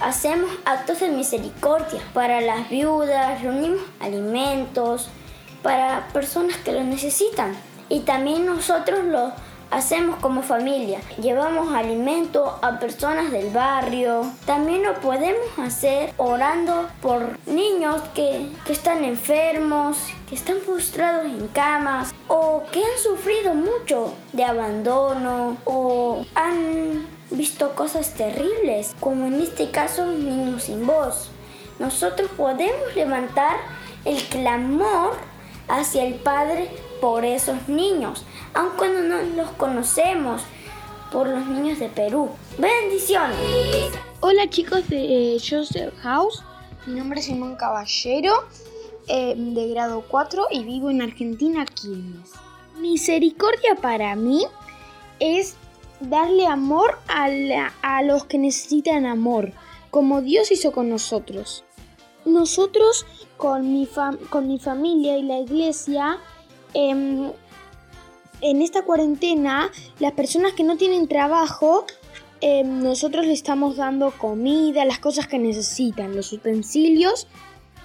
hacemos 0.01 0.51
actos 0.65 1.01
de 1.01 1.11
misericordia 1.11 2.01
para 2.15 2.41
las 2.41 2.71
viudas, 2.71 3.43
reunimos 3.43 3.83
alimentos, 4.01 5.11
para 5.63 6.09
personas 6.13 6.57
que 6.59 6.73
lo 6.73 6.83
necesitan. 6.83 7.57
Y 7.89 8.01
también 8.01 8.47
nosotros 8.47 9.05
lo 9.05 9.33
hacemos 9.71 10.17
como 10.17 10.43
familia. 10.43 11.01
Llevamos 11.21 11.75
alimento 11.75 12.59
a 12.63 12.79
personas 12.79 13.31
del 13.31 13.51
barrio. 13.51 14.23
También 14.45 14.83
lo 14.83 14.95
podemos 15.01 15.47
hacer 15.59 16.13
orando 16.17 16.89
por 17.01 17.39
niños 17.47 18.01
que, 18.15 18.49
que, 18.65 18.73
están 18.73 19.05
enfermos, 19.05 19.99
que 20.29 20.35
están 20.35 20.59
frustrados 20.59 21.27
en 21.27 21.49
camas 21.49 22.15
o 22.29 22.63
que 22.73 22.81
han 22.81 22.99
sufrido 23.03 23.55
mucho 23.55 24.15
de 24.33 24.45
abandono 24.45 25.57
o 25.65 26.25
han 26.35 27.07
visto 27.31 27.75
cosas 27.75 28.15
terribles, 28.15 28.95
como 29.01 29.27
en 29.27 29.41
este 29.41 29.71
caso 29.71 30.07
niños 30.07 30.65
sin 30.65 30.87
voz. 30.87 31.31
Nosotros 31.79 32.31
podemos 32.37 32.95
levantar 32.95 33.57
el 34.05 34.23
clamor 34.25 35.17
hacia 35.69 36.05
el 36.05 36.15
Padre 36.15 36.71
por 37.01 37.25
esos 37.25 37.69
niños, 37.69 38.25
aunque 38.55 38.89
no 38.89 39.23
los 39.37 39.51
conocemos, 39.53 40.43
por 41.11 41.29
los 41.29 41.47
niños 41.47 41.79
de 41.79 41.89
Perú. 41.89 42.31
Bendiciones. 42.59 43.37
Hola 44.21 44.49
chicos 44.49 44.89
de 44.89 45.35
eh, 45.35 45.39
Joseph 45.39 45.95
House, 46.03 46.43
mi 46.87 46.99
nombre 46.99 47.21
es 47.21 47.27
Simón 47.27 47.57
Caballero, 47.57 48.45
eh, 49.09 49.35
de 49.37 49.69
grado 49.69 50.05
4 50.09 50.49
y 50.51 50.65
vivo 50.65 50.91
en 50.91 51.03
Argentina, 51.03 51.65
Quilmes. 51.65 52.33
Misericordia 52.81 53.77
para 53.77 54.17
mí 54.17 54.45
es 55.21 55.57
darle 56.01 56.47
amor 56.47 56.99
a, 57.09 57.29
a 57.83 58.03
los 58.03 58.25
que 58.25 58.39
necesitan 58.39 59.07
amor, 59.07 59.53
como 59.91 60.23
Dios 60.23 60.51
hizo 60.51 60.73
con 60.73 60.89
nosotros. 60.89 61.65
Nosotros 62.27 63.07
con 63.37 63.73
mi, 63.73 63.89
con 64.31 64.49
mi 64.49 64.59
familia 64.59 65.17
y 65.17 65.23
la 65.23 65.39
iglesia, 65.39 66.19
em, 66.75 67.31
en 68.41 68.63
esta 68.63 68.83
cuarentena, 68.83 69.71
las 70.01 70.13
personas 70.13 70.53
que 70.53 70.65
no 70.65 70.77
tienen 70.77 71.09
trabajo, 71.09 71.87
em, 72.41 72.83
nosotros 72.83 73.27
le 73.27 73.33
estamos 73.33 73.77
dando 73.77 74.11
comida, 74.11 74.85
las 74.85 74.99
cosas 74.99 75.29
que 75.29 75.39
necesitan, 75.39 76.17
los 76.17 76.33
utensilios 76.33 77.29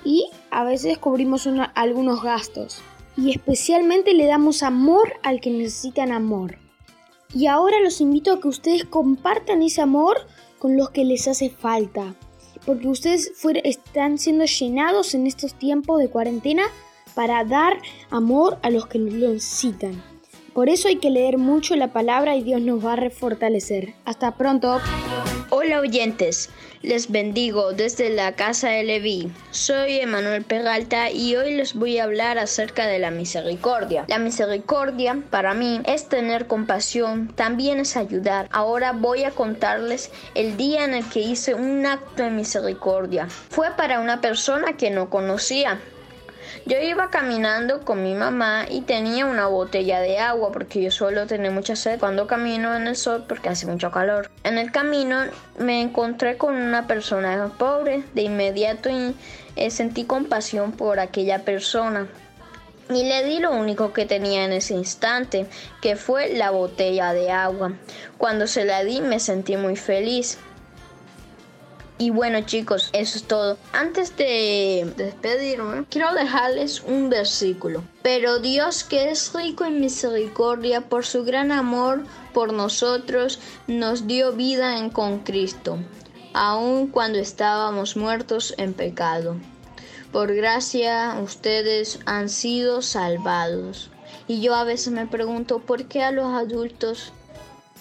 y 0.03 0.29
a 0.49 0.63
veces 0.63 0.97
cubrimos 0.97 1.47
algunos 1.75 2.23
gastos. 2.23 2.81
Y 3.15 3.31
especialmente 3.31 4.13
le 4.13 4.25
damos 4.25 4.63
amor 4.63 5.13
al 5.21 5.39
que 5.39 5.51
necesitan 5.51 6.11
amor. 6.11 6.57
Y 7.33 7.47
ahora 7.47 7.79
los 7.79 8.01
invito 8.01 8.33
a 8.33 8.41
que 8.41 8.47
ustedes 8.47 8.85
compartan 8.85 9.61
ese 9.61 9.81
amor 9.81 10.17
con 10.59 10.75
los 10.75 10.89
que 10.89 11.05
les 11.05 11.27
hace 11.27 11.49
falta. 11.49 12.15
Porque 12.65 12.87
ustedes 12.87 13.31
están 13.63 14.17
siendo 14.17 14.45
llenados 14.45 15.13
en 15.13 15.27
estos 15.27 15.53
tiempos 15.53 15.99
de 15.99 16.09
cuarentena 16.09 16.63
para 17.15 17.43
dar 17.43 17.81
amor 18.09 18.57
a 18.61 18.69
los 18.69 18.87
que 18.87 18.99
lo 18.99 19.11
necesitan. 19.11 20.01
Por 20.53 20.67
eso 20.67 20.89
hay 20.89 20.97
que 20.97 21.09
leer 21.09 21.37
mucho 21.37 21.75
la 21.75 21.93
palabra 21.93 22.35
y 22.35 22.43
Dios 22.43 22.61
nos 22.61 22.85
va 22.85 22.93
a 22.93 22.97
refortalecer. 22.97 23.93
Hasta 24.03 24.35
pronto. 24.35 24.79
Hola 25.49 25.79
oyentes, 25.79 26.49
les 26.83 27.11
bendigo 27.11 27.73
desde 27.73 28.09
la 28.09 28.33
casa 28.33 28.69
de 28.69 28.83
Leví. 28.83 29.31
Soy 29.51 29.99
Emanuel 29.99 30.43
Peralta 30.43 31.11
y 31.11 31.35
hoy 31.35 31.55
les 31.55 31.75
voy 31.75 31.99
a 31.99 32.05
hablar 32.05 32.39
acerca 32.39 32.87
de 32.87 32.99
la 32.99 33.11
misericordia. 33.11 34.05
La 34.07 34.17
misericordia 34.17 35.17
para 35.29 35.53
mí 35.53 35.81
es 35.85 36.09
tener 36.09 36.47
compasión, 36.47 37.27
también 37.35 37.79
es 37.79 37.97
ayudar. 37.97 38.47
Ahora 38.51 38.93
voy 38.93 39.23
a 39.23 39.31
contarles 39.31 40.11
el 40.33 40.57
día 40.57 40.85
en 40.85 40.95
el 40.95 41.07
que 41.07 41.19
hice 41.19 41.53
un 41.53 41.85
acto 41.85 42.23
de 42.23 42.31
misericordia. 42.31 43.27
Fue 43.27 43.67
para 43.77 43.99
una 43.99 44.21
persona 44.21 44.75
que 44.75 44.89
no 44.89 45.09
conocía. 45.09 45.79
Yo 46.65 46.79
iba 46.79 47.09
caminando 47.09 47.81
con 47.81 48.03
mi 48.03 48.13
mamá 48.13 48.65
y 48.69 48.81
tenía 48.81 49.25
una 49.25 49.47
botella 49.47 49.99
de 49.99 50.19
agua 50.19 50.51
porque 50.51 50.81
yo 50.81 50.91
suelo 50.91 51.27
tener 51.27 51.51
mucha 51.51 51.75
sed 51.75 51.99
cuando 51.99 52.27
camino 52.27 52.75
en 52.75 52.87
el 52.87 52.95
sol 52.95 53.25
porque 53.27 53.49
hace 53.49 53.65
mucho 53.65 53.91
calor. 53.91 54.29
En 54.43 54.57
el 54.57 54.71
camino 54.71 55.23
me 55.57 55.81
encontré 55.81 56.37
con 56.37 56.55
una 56.55 56.87
persona 56.87 57.51
pobre. 57.57 58.03
De 58.13 58.23
inmediato 58.23 58.89
y, 58.89 59.15
eh, 59.55 59.71
sentí 59.71 60.05
compasión 60.05 60.71
por 60.71 60.99
aquella 60.99 61.43
persona. 61.43 62.07
Y 62.89 63.03
le 63.03 63.23
di 63.23 63.39
lo 63.39 63.51
único 63.51 63.93
que 63.93 64.05
tenía 64.05 64.43
en 64.43 64.51
ese 64.51 64.73
instante, 64.73 65.45
que 65.81 65.95
fue 65.95 66.33
la 66.33 66.51
botella 66.51 67.13
de 67.13 67.31
agua. 67.31 67.73
Cuando 68.17 68.47
se 68.47 68.65
la 68.65 68.83
di 68.83 68.99
me 69.01 69.19
sentí 69.19 69.55
muy 69.55 69.77
feliz. 69.77 70.37
Y 72.01 72.09
bueno 72.09 72.41
chicos, 72.41 72.89
eso 72.93 73.19
es 73.19 73.25
todo. 73.25 73.59
Antes 73.73 74.17
de 74.17 74.91
despedirme, 74.97 75.85
quiero 75.87 76.11
dejarles 76.15 76.81
un 76.81 77.11
versículo. 77.11 77.83
Pero 78.01 78.39
Dios 78.39 78.83
que 78.83 79.11
es 79.11 79.31
rico 79.35 79.65
en 79.65 79.79
misericordia 79.79 80.89
por 80.89 81.05
su 81.05 81.23
gran 81.23 81.51
amor 81.51 82.03
por 82.33 82.53
nosotros, 82.53 83.37
nos 83.67 84.07
dio 84.07 84.33
vida 84.33 84.79
en 84.79 84.89
con 84.89 85.19
Cristo, 85.19 85.77
aun 86.33 86.87
cuando 86.87 87.19
estábamos 87.19 87.95
muertos 87.95 88.55
en 88.57 88.73
pecado. 88.73 89.35
Por 90.11 90.33
gracia 90.33 91.19
ustedes 91.23 91.99
han 92.07 92.29
sido 92.29 92.81
salvados. 92.81 93.91
Y 94.27 94.41
yo 94.41 94.55
a 94.55 94.63
veces 94.63 94.91
me 94.91 95.05
pregunto 95.05 95.59
por 95.59 95.85
qué 95.85 96.01
a 96.01 96.09
los 96.09 96.33
adultos 96.33 97.13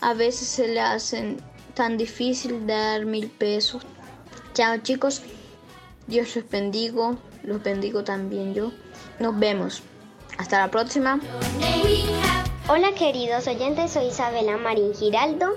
a 0.03 0.13
veces 0.13 0.47
se 0.47 0.69
le 0.69 0.81
hacen 0.81 1.39
tan 1.73 1.97
difícil 1.97 2.67
dar 2.67 3.07
mil 3.07 3.31
pesos 3.31 3.83
Chao 4.53 4.79
chicos, 4.79 5.23
Dios 6.09 6.35
los 6.35 6.51
bendigo, 6.51 7.17
los 7.45 7.63
bendigo 7.63 8.03
también 8.03 8.53
yo. 8.53 8.73
Nos 9.21 9.39
vemos. 9.39 9.83
Hasta 10.39 10.59
la 10.59 10.71
próxima. 10.71 11.21
Hola 12.69 12.93
queridos 12.95 13.47
oyentes, 13.47 13.93
soy 13.93 14.07
Isabela 14.07 14.57
Marín 14.57 14.93
Giraldo. 14.95 15.57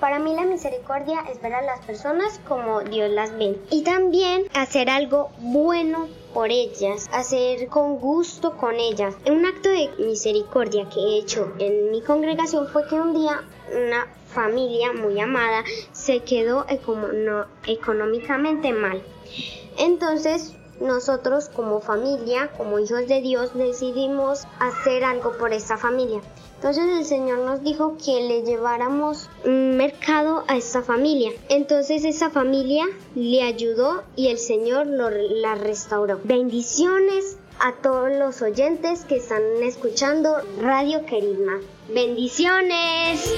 Para 0.00 0.18
mí 0.18 0.34
la 0.34 0.42
misericordia 0.42 1.20
es 1.32 1.40
ver 1.40 1.54
a 1.54 1.62
las 1.62 1.80
personas 1.86 2.38
como 2.46 2.82
Dios 2.82 3.10
las 3.10 3.32
ve 3.38 3.58
y 3.70 3.82
también 3.82 4.44
hacer 4.52 4.90
algo 4.90 5.30
bueno 5.38 6.06
por 6.34 6.50
ellas, 6.50 7.06
hacer 7.12 7.68
con 7.68 7.98
gusto 7.98 8.58
con 8.58 8.74
ellas. 8.74 9.14
Un 9.26 9.46
acto 9.46 9.70
de 9.70 9.88
misericordia 9.98 10.86
que 10.90 11.00
he 11.00 11.18
hecho 11.20 11.54
en 11.58 11.90
mi 11.90 12.02
congregación 12.02 12.68
fue 12.68 12.86
que 12.86 12.96
un 12.96 13.14
día 13.14 13.40
una 13.72 14.06
familia 14.36 14.92
muy 14.92 15.18
amada 15.18 15.64
se 15.92 16.20
quedó 16.20 16.66
económicamente 17.66 18.74
mal. 18.74 19.02
Entonces 19.78 20.54
nosotros 20.78 21.48
como 21.48 21.80
familia, 21.80 22.50
como 22.58 22.78
hijos 22.78 23.08
de 23.08 23.22
Dios, 23.22 23.54
decidimos 23.54 24.46
hacer 24.58 25.04
algo 25.04 25.38
por 25.38 25.54
esta 25.54 25.78
familia. 25.78 26.20
Entonces 26.56 26.84
el 26.98 27.04
Señor 27.06 27.38
nos 27.38 27.62
dijo 27.62 27.96
que 27.96 28.20
le 28.28 28.42
lleváramos 28.42 29.30
un 29.44 29.78
mercado 29.78 30.44
a 30.48 30.56
esta 30.56 30.82
familia. 30.82 31.32
Entonces 31.48 32.04
esa 32.04 32.28
familia 32.28 32.84
le 33.14 33.42
ayudó 33.42 34.02
y 34.16 34.28
el 34.28 34.38
Señor 34.38 34.86
la 34.86 35.54
restauró. 35.54 36.20
Bendiciones 36.24 37.38
a 37.58 37.72
todos 37.72 38.10
los 38.10 38.42
oyentes 38.42 39.06
que 39.06 39.16
están 39.16 39.42
escuchando 39.62 40.36
Radio 40.60 41.06
Querisma. 41.06 41.60
Bendiciones. 41.88 43.32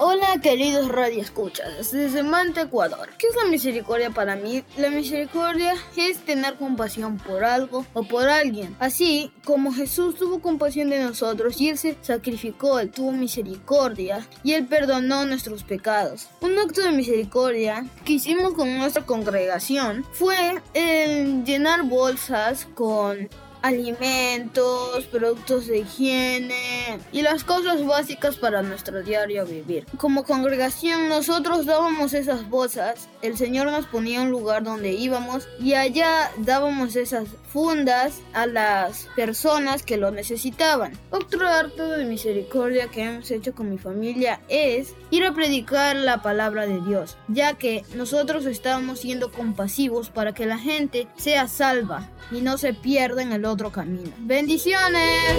Hola 0.00 0.40
queridos 0.40 0.86
radioescuchas, 0.86 1.90
desde 1.90 2.22
Manta, 2.22 2.62
Ecuador. 2.62 3.08
¿Qué 3.18 3.26
es 3.26 3.34
la 3.34 3.50
misericordia 3.50 4.10
para 4.10 4.36
mí? 4.36 4.62
La 4.76 4.90
misericordia 4.90 5.74
es 5.96 6.18
tener 6.18 6.54
compasión 6.54 7.16
por 7.18 7.42
algo 7.42 7.84
o 7.94 8.04
por 8.04 8.28
alguien. 8.28 8.76
Así 8.78 9.32
como 9.44 9.72
Jesús 9.72 10.14
tuvo 10.14 10.40
compasión 10.40 10.88
de 10.90 11.02
nosotros 11.02 11.60
y 11.60 11.70
Él 11.70 11.78
se 11.78 11.96
sacrificó, 12.00 12.78
Él 12.78 12.92
tuvo 12.92 13.10
misericordia 13.10 14.24
y 14.44 14.52
Él 14.52 14.66
perdonó 14.66 15.26
nuestros 15.26 15.64
pecados. 15.64 16.28
Un 16.42 16.56
acto 16.56 16.80
de 16.80 16.92
misericordia 16.92 17.84
que 18.04 18.12
hicimos 18.12 18.54
con 18.54 18.78
nuestra 18.78 19.04
congregación 19.04 20.06
fue 20.12 20.62
el 20.74 21.42
llenar 21.42 21.82
bolsas 21.82 22.68
con 22.76 23.28
alimentos, 23.62 25.04
productos 25.06 25.66
de 25.66 25.78
higiene 25.78 26.98
y 27.12 27.22
las 27.22 27.44
cosas 27.44 27.84
básicas 27.84 28.36
para 28.36 28.62
nuestro 28.62 29.02
diario 29.02 29.46
vivir. 29.46 29.86
Como 29.96 30.24
congregación 30.24 31.08
nosotros 31.08 31.66
dábamos 31.66 32.14
esas 32.14 32.48
bolsas, 32.48 33.08
el 33.22 33.36
Señor 33.36 33.66
nos 33.66 33.86
ponía 33.86 34.22
un 34.22 34.30
lugar 34.30 34.62
donde 34.62 34.92
íbamos 34.92 35.48
y 35.60 35.74
allá 35.74 36.30
dábamos 36.38 36.96
esas 36.96 37.28
fundas 37.52 38.20
a 38.32 38.46
las 38.46 39.08
personas 39.16 39.82
que 39.82 39.96
lo 39.96 40.10
necesitaban. 40.10 40.92
Otro 41.10 41.48
acto 41.48 41.88
de 41.90 42.04
misericordia 42.04 42.88
que 42.88 43.02
hemos 43.02 43.30
hecho 43.30 43.54
con 43.54 43.70
mi 43.70 43.78
familia 43.78 44.40
es 44.48 44.94
ir 45.10 45.24
a 45.24 45.32
predicar 45.32 45.96
la 45.96 46.22
palabra 46.22 46.66
de 46.66 46.80
Dios, 46.80 47.16
ya 47.28 47.54
que 47.54 47.84
nosotros 47.94 48.46
estábamos 48.46 49.00
siendo 49.00 49.32
compasivos 49.32 50.10
para 50.10 50.32
que 50.32 50.46
la 50.46 50.58
gente 50.58 51.08
sea 51.16 51.48
salva 51.48 52.08
y 52.30 52.42
no 52.42 52.58
se 52.58 52.74
pierda 52.74 53.22
en 53.22 53.32
el 53.32 53.44
otro 53.48 53.70
camino. 53.70 54.10
Bendiciones. 54.18 55.34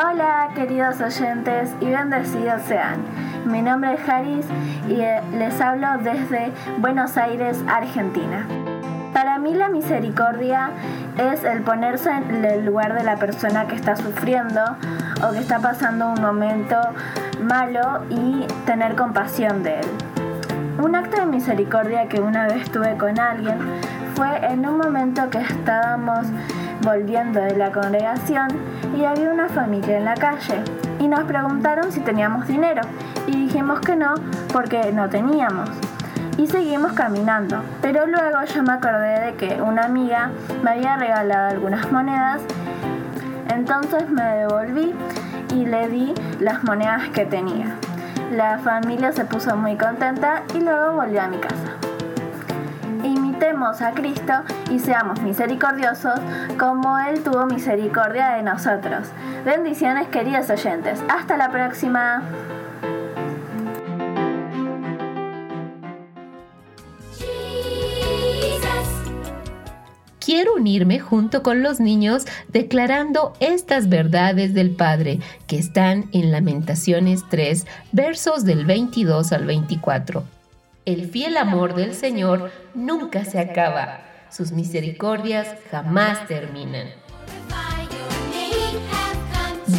Hola 0.00 0.50
queridos 0.54 1.00
oyentes 1.00 1.70
y 1.80 1.86
bendecidos 1.86 2.62
sean. 2.66 3.02
Mi 3.46 3.62
nombre 3.62 3.94
es 3.94 4.08
Haris 4.08 4.46
y 4.88 5.00
eh, 5.00 5.20
les 5.38 5.60
hablo 5.60 5.86
desde 6.02 6.52
Buenos 6.78 7.16
Aires, 7.16 7.58
Argentina. 7.68 8.46
Para 9.12 9.38
mí 9.38 9.54
la 9.54 9.68
misericordia 9.68 10.70
es 11.16 11.42
el 11.44 11.62
ponerse 11.62 12.10
en 12.10 12.44
el 12.44 12.64
lugar 12.64 12.94
de 12.94 13.04
la 13.04 13.16
persona 13.16 13.66
que 13.66 13.74
está 13.74 13.96
sufriendo 13.96 14.60
o 15.26 15.32
que 15.32 15.38
está 15.38 15.58
pasando 15.60 16.10
un 16.10 16.20
momento 16.20 16.76
malo 17.40 18.04
y 18.10 18.46
tener 18.66 18.94
compasión 18.96 19.62
de 19.62 19.80
él. 19.80 20.17
Un 20.80 20.94
acto 20.94 21.20
de 21.20 21.26
misericordia 21.26 22.08
que 22.08 22.20
una 22.20 22.46
vez 22.46 22.70
tuve 22.70 22.96
con 22.96 23.18
alguien 23.18 23.58
fue 24.14 24.38
en 24.46 24.64
un 24.64 24.78
momento 24.78 25.28
que 25.28 25.38
estábamos 25.38 26.28
volviendo 26.82 27.40
de 27.40 27.56
la 27.56 27.72
congregación 27.72 28.46
y 28.96 29.04
había 29.04 29.32
una 29.32 29.48
familia 29.48 29.98
en 29.98 30.04
la 30.04 30.14
calle 30.14 30.62
y 31.00 31.08
nos 31.08 31.24
preguntaron 31.24 31.90
si 31.90 31.98
teníamos 31.98 32.46
dinero 32.46 32.82
y 33.26 33.46
dijimos 33.46 33.80
que 33.80 33.96
no 33.96 34.14
porque 34.52 34.92
no 34.92 35.08
teníamos 35.08 35.68
y 36.36 36.46
seguimos 36.46 36.92
caminando. 36.92 37.60
Pero 37.82 38.06
luego 38.06 38.44
yo 38.44 38.62
me 38.62 38.74
acordé 38.74 39.20
de 39.26 39.34
que 39.34 39.60
una 39.60 39.84
amiga 39.84 40.30
me 40.62 40.70
había 40.70 40.96
regalado 40.96 41.50
algunas 41.50 41.90
monedas, 41.90 42.40
entonces 43.52 44.08
me 44.08 44.22
devolví 44.22 44.94
y 45.52 45.66
le 45.66 45.88
di 45.88 46.14
las 46.38 46.62
monedas 46.62 47.08
que 47.08 47.26
tenía. 47.26 47.74
La 48.32 48.58
familia 48.58 49.12
se 49.12 49.24
puso 49.24 49.56
muy 49.56 49.76
contenta 49.76 50.42
y 50.54 50.60
luego 50.60 50.92
volvió 50.96 51.22
a 51.22 51.28
mi 51.28 51.38
casa. 51.38 51.76
Imitemos 53.02 53.80
a 53.80 53.92
Cristo 53.92 54.34
y 54.70 54.78
seamos 54.80 55.22
misericordiosos 55.22 56.20
como 56.58 56.98
Él 56.98 57.22
tuvo 57.22 57.46
misericordia 57.46 58.30
de 58.30 58.42
nosotros. 58.42 59.08
Bendiciones 59.46 60.08
queridos 60.08 60.50
oyentes. 60.50 61.02
Hasta 61.08 61.38
la 61.38 61.48
próxima. 61.48 62.22
Quiero 70.28 70.56
unirme 70.56 71.00
junto 71.00 71.42
con 71.42 71.62
los 71.62 71.80
niños 71.80 72.26
declarando 72.48 73.32
estas 73.40 73.88
verdades 73.88 74.52
del 74.52 74.72
Padre 74.72 75.20
que 75.46 75.58
están 75.58 76.10
en 76.12 76.30
Lamentaciones 76.30 77.22
3, 77.30 77.64
versos 77.92 78.44
del 78.44 78.66
22 78.66 79.32
al 79.32 79.46
24. 79.46 80.22
El 80.84 81.08
fiel 81.08 81.38
amor 81.38 81.74
del 81.74 81.94
Señor 81.94 82.50
nunca 82.74 83.24
se 83.24 83.38
acaba, 83.38 84.02
sus 84.30 84.52
misericordias 84.52 85.48
jamás 85.70 86.28
terminan. 86.28 86.88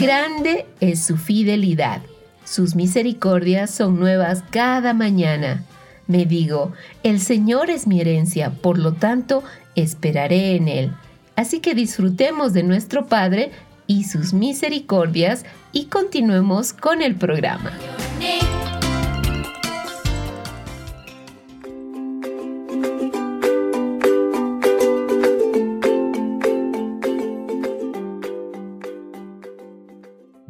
Grande 0.01 0.65
es 0.79 1.03
su 1.03 1.17
fidelidad. 1.17 2.01
Sus 2.43 2.73
misericordias 2.73 3.69
son 3.69 3.99
nuevas 3.99 4.43
cada 4.49 4.95
mañana. 4.95 5.63
Me 6.07 6.25
digo, 6.25 6.73
el 7.03 7.19
Señor 7.19 7.69
es 7.69 7.85
mi 7.85 8.01
herencia, 8.01 8.49
por 8.49 8.79
lo 8.79 8.93
tanto, 8.93 9.43
esperaré 9.75 10.55
en 10.55 10.67
Él. 10.67 10.91
Así 11.35 11.59
que 11.59 11.73
disfrutemos 11.73 12.53
de 12.53 12.63
nuestro 12.63 13.05
Padre 13.05 13.51
y 13.87 14.03
sus 14.03 14.33
misericordias 14.33 15.45
y 15.71 15.85
continuemos 15.85 16.73
con 16.73 17.01
el 17.01 17.15
programa. 17.15 17.71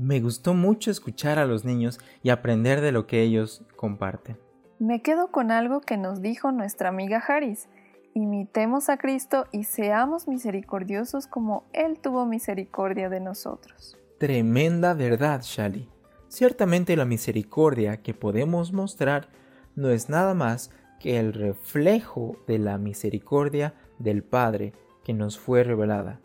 Me 0.10 0.22
gustó 0.22 0.56
mucho 0.56 0.90
escuchar 0.90 1.38
a 1.38 1.46
los 1.46 1.66
niños 1.66 2.00
y 2.24 2.32
aprender 2.32 2.82
de 2.82 2.92
lo 2.92 3.06
que 3.06 3.22
ellos 3.22 3.64
comparten. 3.76 4.38
Me 4.80 5.02
quedo 5.02 5.28
con 5.28 5.52
algo 5.52 5.82
que 5.82 5.98
nos 5.98 6.22
dijo 6.22 6.52
nuestra 6.52 6.90
amiga 6.90 7.20
Haris. 7.20 7.68
Imitemos 8.14 8.90
a 8.90 8.98
Cristo 8.98 9.46
y 9.52 9.64
seamos 9.64 10.28
misericordiosos 10.28 11.28
como 11.28 11.66
Él 11.74 12.00
tuvo 12.00 12.26
misericordia 12.26 13.10
de 13.10 13.20
nosotros. 13.20 13.98
Tremenda 14.18 14.94
verdad, 14.94 15.42
Shali. 15.44 15.90
Ciertamente 16.28 16.96
la 16.96 17.06
misericordia 17.06 17.98
que 17.98 18.14
podemos 18.14 18.74
mostrar 18.74 19.30
no 19.76 19.90
es 19.90 20.10
nada 20.10 20.34
más 20.34 20.72
que 21.00 21.18
el 21.20 21.34
reflejo 21.34 22.38
de 22.48 22.60
la 22.60 22.78
misericordia 22.78 23.74
del 23.98 24.24
Padre 24.24 24.74
que 25.04 25.14
nos 25.14 25.40
fue 25.40 25.64
revelada. 25.64 26.20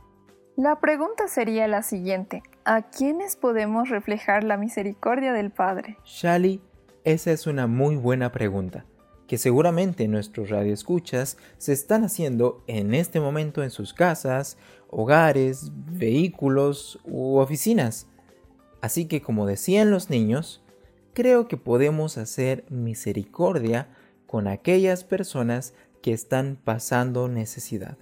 La 0.57 0.81
pregunta 0.81 1.27
sería 1.29 1.67
la 1.69 1.83
siguiente. 1.83 2.43
¿A 2.65 2.83
quiénes 2.83 3.37
podemos 3.37 3.89
reflejar 3.89 4.45
la 4.45 4.57
misericordia 4.57 5.33
del 5.33 5.51
Padre? 5.51 5.99
Shali, 6.05 6.61
esa 7.05 7.33
es 7.33 7.47
una 7.47 7.67
muy 7.67 7.97
buena 7.97 8.31
pregunta, 8.31 8.85
que 9.27 9.39
seguramente 9.39 10.07
nuestros 10.09 10.51
radioescuchas 10.51 11.39
se 11.59 11.73
están 11.73 12.05
haciendo 12.05 12.63
en 12.67 12.95
este 12.95 13.21
momento 13.21 13.63
en 13.63 13.71
sus 13.71 13.95
casas, 13.95 14.59
hogares, 14.89 15.71
vehículos 15.75 17.01
u 17.05 17.37
oficinas. 17.39 18.07
Así 18.81 19.07
que 19.07 19.23
como 19.23 19.47
decían 19.47 19.91
los 19.91 20.11
niños, 20.11 20.63
creo 21.15 21.49
que 21.49 21.57
podemos 21.57 22.19
hacer 22.19 22.65
misericordia 22.71 23.89
con 24.27 24.47
aquellas 24.47 25.05
personas 25.05 25.75
que 26.03 26.13
están 26.13 26.59
pasando 26.63 27.29
necesidad, 27.29 27.97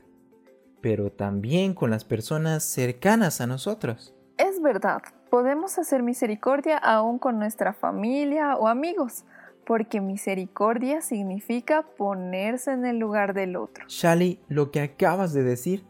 pero 0.80 1.12
también 1.12 1.74
con 1.74 1.90
las 1.90 2.04
personas 2.04 2.64
cercanas 2.64 3.40
a 3.40 3.46
nosotros. 3.46 4.14
Es 4.38 4.60
verdad, 4.60 5.02
podemos 5.30 5.78
hacer 5.78 6.02
misericordia 6.02 6.78
aún 6.78 7.18
con 7.18 7.38
nuestra 7.38 7.72
familia 7.72 8.56
o 8.56 8.66
amigos, 8.66 9.24
porque 9.72 10.02
misericordia 10.02 11.00
significa 11.00 11.86
ponerse 11.96 12.72
en 12.72 12.84
el 12.84 12.98
lugar 12.98 13.32
del 13.32 13.56
otro. 13.56 13.86
Shali, 13.88 14.38
lo 14.48 14.70
que 14.70 14.82
acabas 14.82 15.32
de 15.32 15.42
decir 15.42 15.82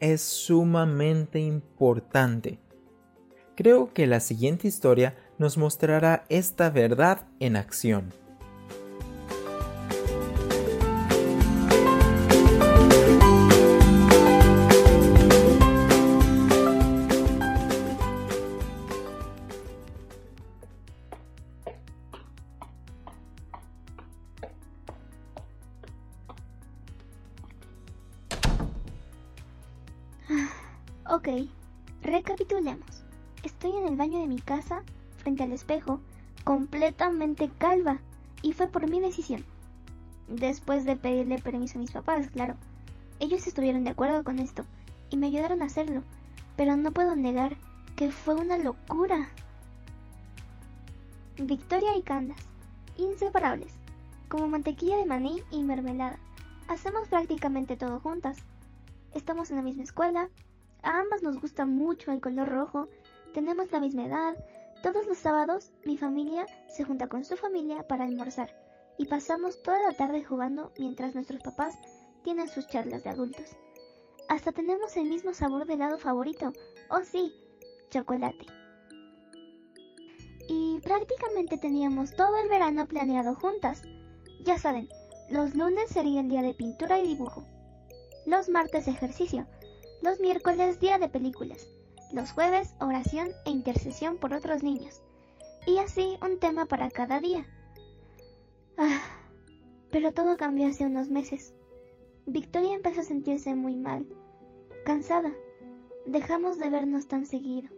es 0.00 0.22
sumamente 0.22 1.38
importante. 1.38 2.58
Creo 3.54 3.92
que 3.92 4.06
la 4.06 4.20
siguiente 4.20 4.68
historia 4.68 5.18
nos 5.36 5.58
mostrará 5.58 6.24
esta 6.30 6.70
verdad 6.70 7.26
en 7.38 7.56
acción. 7.56 8.14
Frente 35.26 35.42
al 35.42 35.50
espejo, 35.50 35.98
completamente 36.44 37.50
calva, 37.58 37.98
y 38.42 38.52
fue 38.52 38.68
por 38.68 38.88
mi 38.88 39.00
decisión. 39.00 39.44
Después 40.28 40.84
de 40.84 40.94
pedirle 40.94 41.40
permiso 41.40 41.78
a 41.78 41.80
mis 41.80 41.90
papás, 41.90 42.30
claro. 42.30 42.54
Ellos 43.18 43.44
estuvieron 43.44 43.82
de 43.82 43.90
acuerdo 43.90 44.22
con 44.22 44.38
esto, 44.38 44.64
y 45.10 45.16
me 45.16 45.26
ayudaron 45.26 45.62
a 45.62 45.64
hacerlo, 45.64 46.04
pero 46.56 46.76
no 46.76 46.92
puedo 46.92 47.16
negar 47.16 47.56
que 47.96 48.12
fue 48.12 48.36
una 48.36 48.56
locura. 48.56 49.28
Victoria 51.38 51.96
y 51.96 52.02
Candas, 52.02 52.38
inseparables, 52.96 53.72
como 54.28 54.46
mantequilla 54.46 54.96
de 54.96 55.06
maní 55.06 55.42
y 55.50 55.64
mermelada. 55.64 56.20
Hacemos 56.68 57.08
prácticamente 57.08 57.76
todo 57.76 57.98
juntas. 57.98 58.36
Estamos 59.12 59.50
en 59.50 59.56
la 59.56 59.62
misma 59.62 59.82
escuela, 59.82 60.28
a 60.84 61.00
ambas 61.00 61.24
nos 61.24 61.40
gusta 61.40 61.66
mucho 61.66 62.12
el 62.12 62.20
color 62.20 62.48
rojo, 62.48 62.86
tenemos 63.34 63.72
la 63.72 63.80
misma 63.80 64.06
edad. 64.06 64.36
Todos 64.82 65.06
los 65.06 65.18
sábados 65.18 65.72
mi 65.84 65.96
familia 65.96 66.46
se 66.68 66.84
junta 66.84 67.08
con 67.08 67.24
su 67.24 67.36
familia 67.36 67.86
para 67.86 68.04
almorzar 68.04 68.54
y 68.98 69.06
pasamos 69.06 69.62
toda 69.62 69.82
la 69.82 69.96
tarde 69.96 70.24
jugando 70.24 70.72
mientras 70.78 71.14
nuestros 71.14 71.42
papás 71.42 71.76
tienen 72.22 72.48
sus 72.48 72.66
charlas 72.66 73.04
de 73.04 73.10
adultos. 73.10 73.56
Hasta 74.28 74.52
tenemos 74.52 74.96
el 74.96 75.08
mismo 75.08 75.34
sabor 75.34 75.66
de 75.66 75.74
helado 75.74 75.98
favorito. 75.98 76.52
Oh 76.90 77.02
sí, 77.02 77.32
chocolate. 77.90 78.46
Y 80.48 80.80
prácticamente 80.80 81.58
teníamos 81.58 82.14
todo 82.14 82.36
el 82.38 82.48
verano 82.48 82.86
planeado 82.86 83.34
juntas. 83.34 83.82
Ya 84.44 84.58
saben, 84.58 84.88
los 85.30 85.54
lunes 85.54 85.90
sería 85.90 86.20
el 86.20 86.28
día 86.28 86.42
de 86.42 86.54
pintura 86.54 86.98
y 86.98 87.06
dibujo. 87.08 87.44
Los 88.26 88.48
martes 88.48 88.88
ejercicio 88.88 89.46
los 90.02 90.20
miércoles 90.20 90.78
día 90.78 90.98
de 90.98 91.08
películas, 91.08 91.68
los 92.12 92.32
jueves 92.32 92.74
oración 92.80 93.28
e 93.44 93.50
intercesión 93.50 94.16
por 94.16 94.32
otros 94.32 94.62
niños, 94.62 95.02
y 95.66 95.78
así 95.78 96.18
un 96.22 96.38
tema 96.38 96.66
para 96.66 96.90
cada 96.90 97.20
día. 97.20 97.46
Ah, 98.78 99.00
pero 99.90 100.12
todo 100.12 100.36
cambió 100.36 100.68
hace 100.68 100.86
unos 100.86 101.08
meses. 101.08 101.54
Victoria 102.26 102.74
empezó 102.74 103.00
a 103.00 103.04
sentirse 103.04 103.54
muy 103.54 103.76
mal, 103.76 104.06
cansada. 104.84 105.32
Dejamos 106.06 106.58
de 106.58 106.70
vernos 106.70 107.08
tan 107.08 107.26
seguido. 107.26 107.68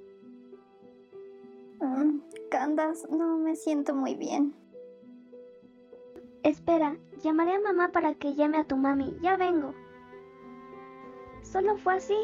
Mm, 1.80 2.18
Candas, 2.50 3.06
no 3.10 3.38
me 3.38 3.56
siento 3.56 3.94
muy 3.94 4.14
bien. 4.14 4.54
Espera, 6.42 6.96
llamaré 7.22 7.54
a 7.54 7.60
mamá 7.60 7.92
para 7.92 8.14
que 8.14 8.34
llame 8.34 8.58
a 8.58 8.64
tu 8.64 8.76
mami. 8.76 9.16
Ya 9.22 9.36
vengo. 9.36 9.74
Solo 11.42 11.76
fue 11.76 11.96
así. 11.96 12.14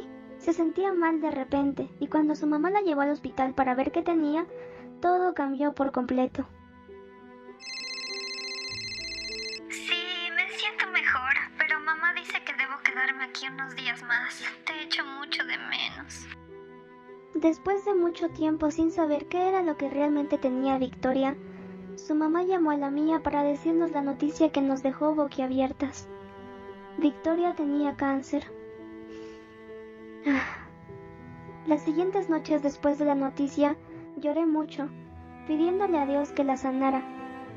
Se 0.45 0.53
sentía 0.53 0.93
mal 0.93 1.23
de 1.23 1.31
repente 1.31 1.89
y 2.01 2.09
cuando 2.09 2.35
su 2.35 2.47
mamá 2.47 2.69
la 2.69 2.83
llevó 2.83 3.01
al 3.01 3.09
hospital 3.09 3.55
para 3.55 3.75
ver 3.75 3.93
qué 3.93 4.03
tenía, 4.03 4.45
todo 5.01 5.33
cambió 5.33 5.73
por 5.73 5.91
completo. 5.91 6.47
Sí, 9.71 10.29
me 10.37 10.47
siento 10.51 10.87
mejor, 10.93 11.33
pero 11.57 11.81
mamá 11.81 12.13
dice 12.13 12.45
que 12.45 12.53
debo 12.53 12.75
quedarme 12.85 13.25
aquí 13.25 13.47
unos 13.49 13.75
días 13.75 14.03
más. 14.03 14.45
Te 14.67 14.83
echo 14.83 15.03
mucho 15.19 15.43
de 15.47 15.57
menos. 15.57 16.27
Después 17.35 17.83
de 17.87 17.95
mucho 17.95 18.29
tiempo 18.29 18.71
sin 18.71 18.91
saber 18.91 19.29
qué 19.29 19.49
era 19.49 19.63
lo 19.63 19.79
que 19.79 19.89
realmente 19.89 20.37
tenía 20.37 20.77
Victoria, 20.77 21.39
su 21.97 22.15
mamá 22.15 22.43
llamó 22.43 22.73
a 22.73 22.77
la 22.77 22.91
mía 22.91 23.23
para 23.23 23.45
decirnos 23.45 23.93
la 23.93 24.03
noticia 24.03 24.53
que 24.53 24.61
nos 24.61 24.83
dejó 24.83 25.15
boquiabiertas. 25.15 26.07
Victoria 26.99 27.55
tenía 27.55 27.97
cáncer. 27.97 28.45
Las 31.67 31.83
siguientes 31.83 32.29
noches 32.29 32.63
después 32.63 32.99
de 32.99 33.05
la 33.05 33.15
noticia 33.15 33.77
lloré 34.17 34.47
mucho, 34.47 34.89
pidiéndole 35.47 35.99
a 35.99 36.07
Dios 36.07 36.33
que 36.33 36.45
la 36.45 36.57
sanara, 36.57 37.03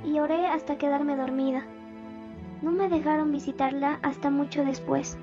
y 0.04 0.20
oré 0.20 0.48
hasta 0.48 0.78
quedarme 0.78 1.16
dormida. 1.16 1.66
No 2.62 2.72
me 2.72 2.90
dejaron 2.90 3.32
visitarla 3.32 4.00
hasta 4.02 4.30
mucho 4.30 4.66
después. 4.66 5.18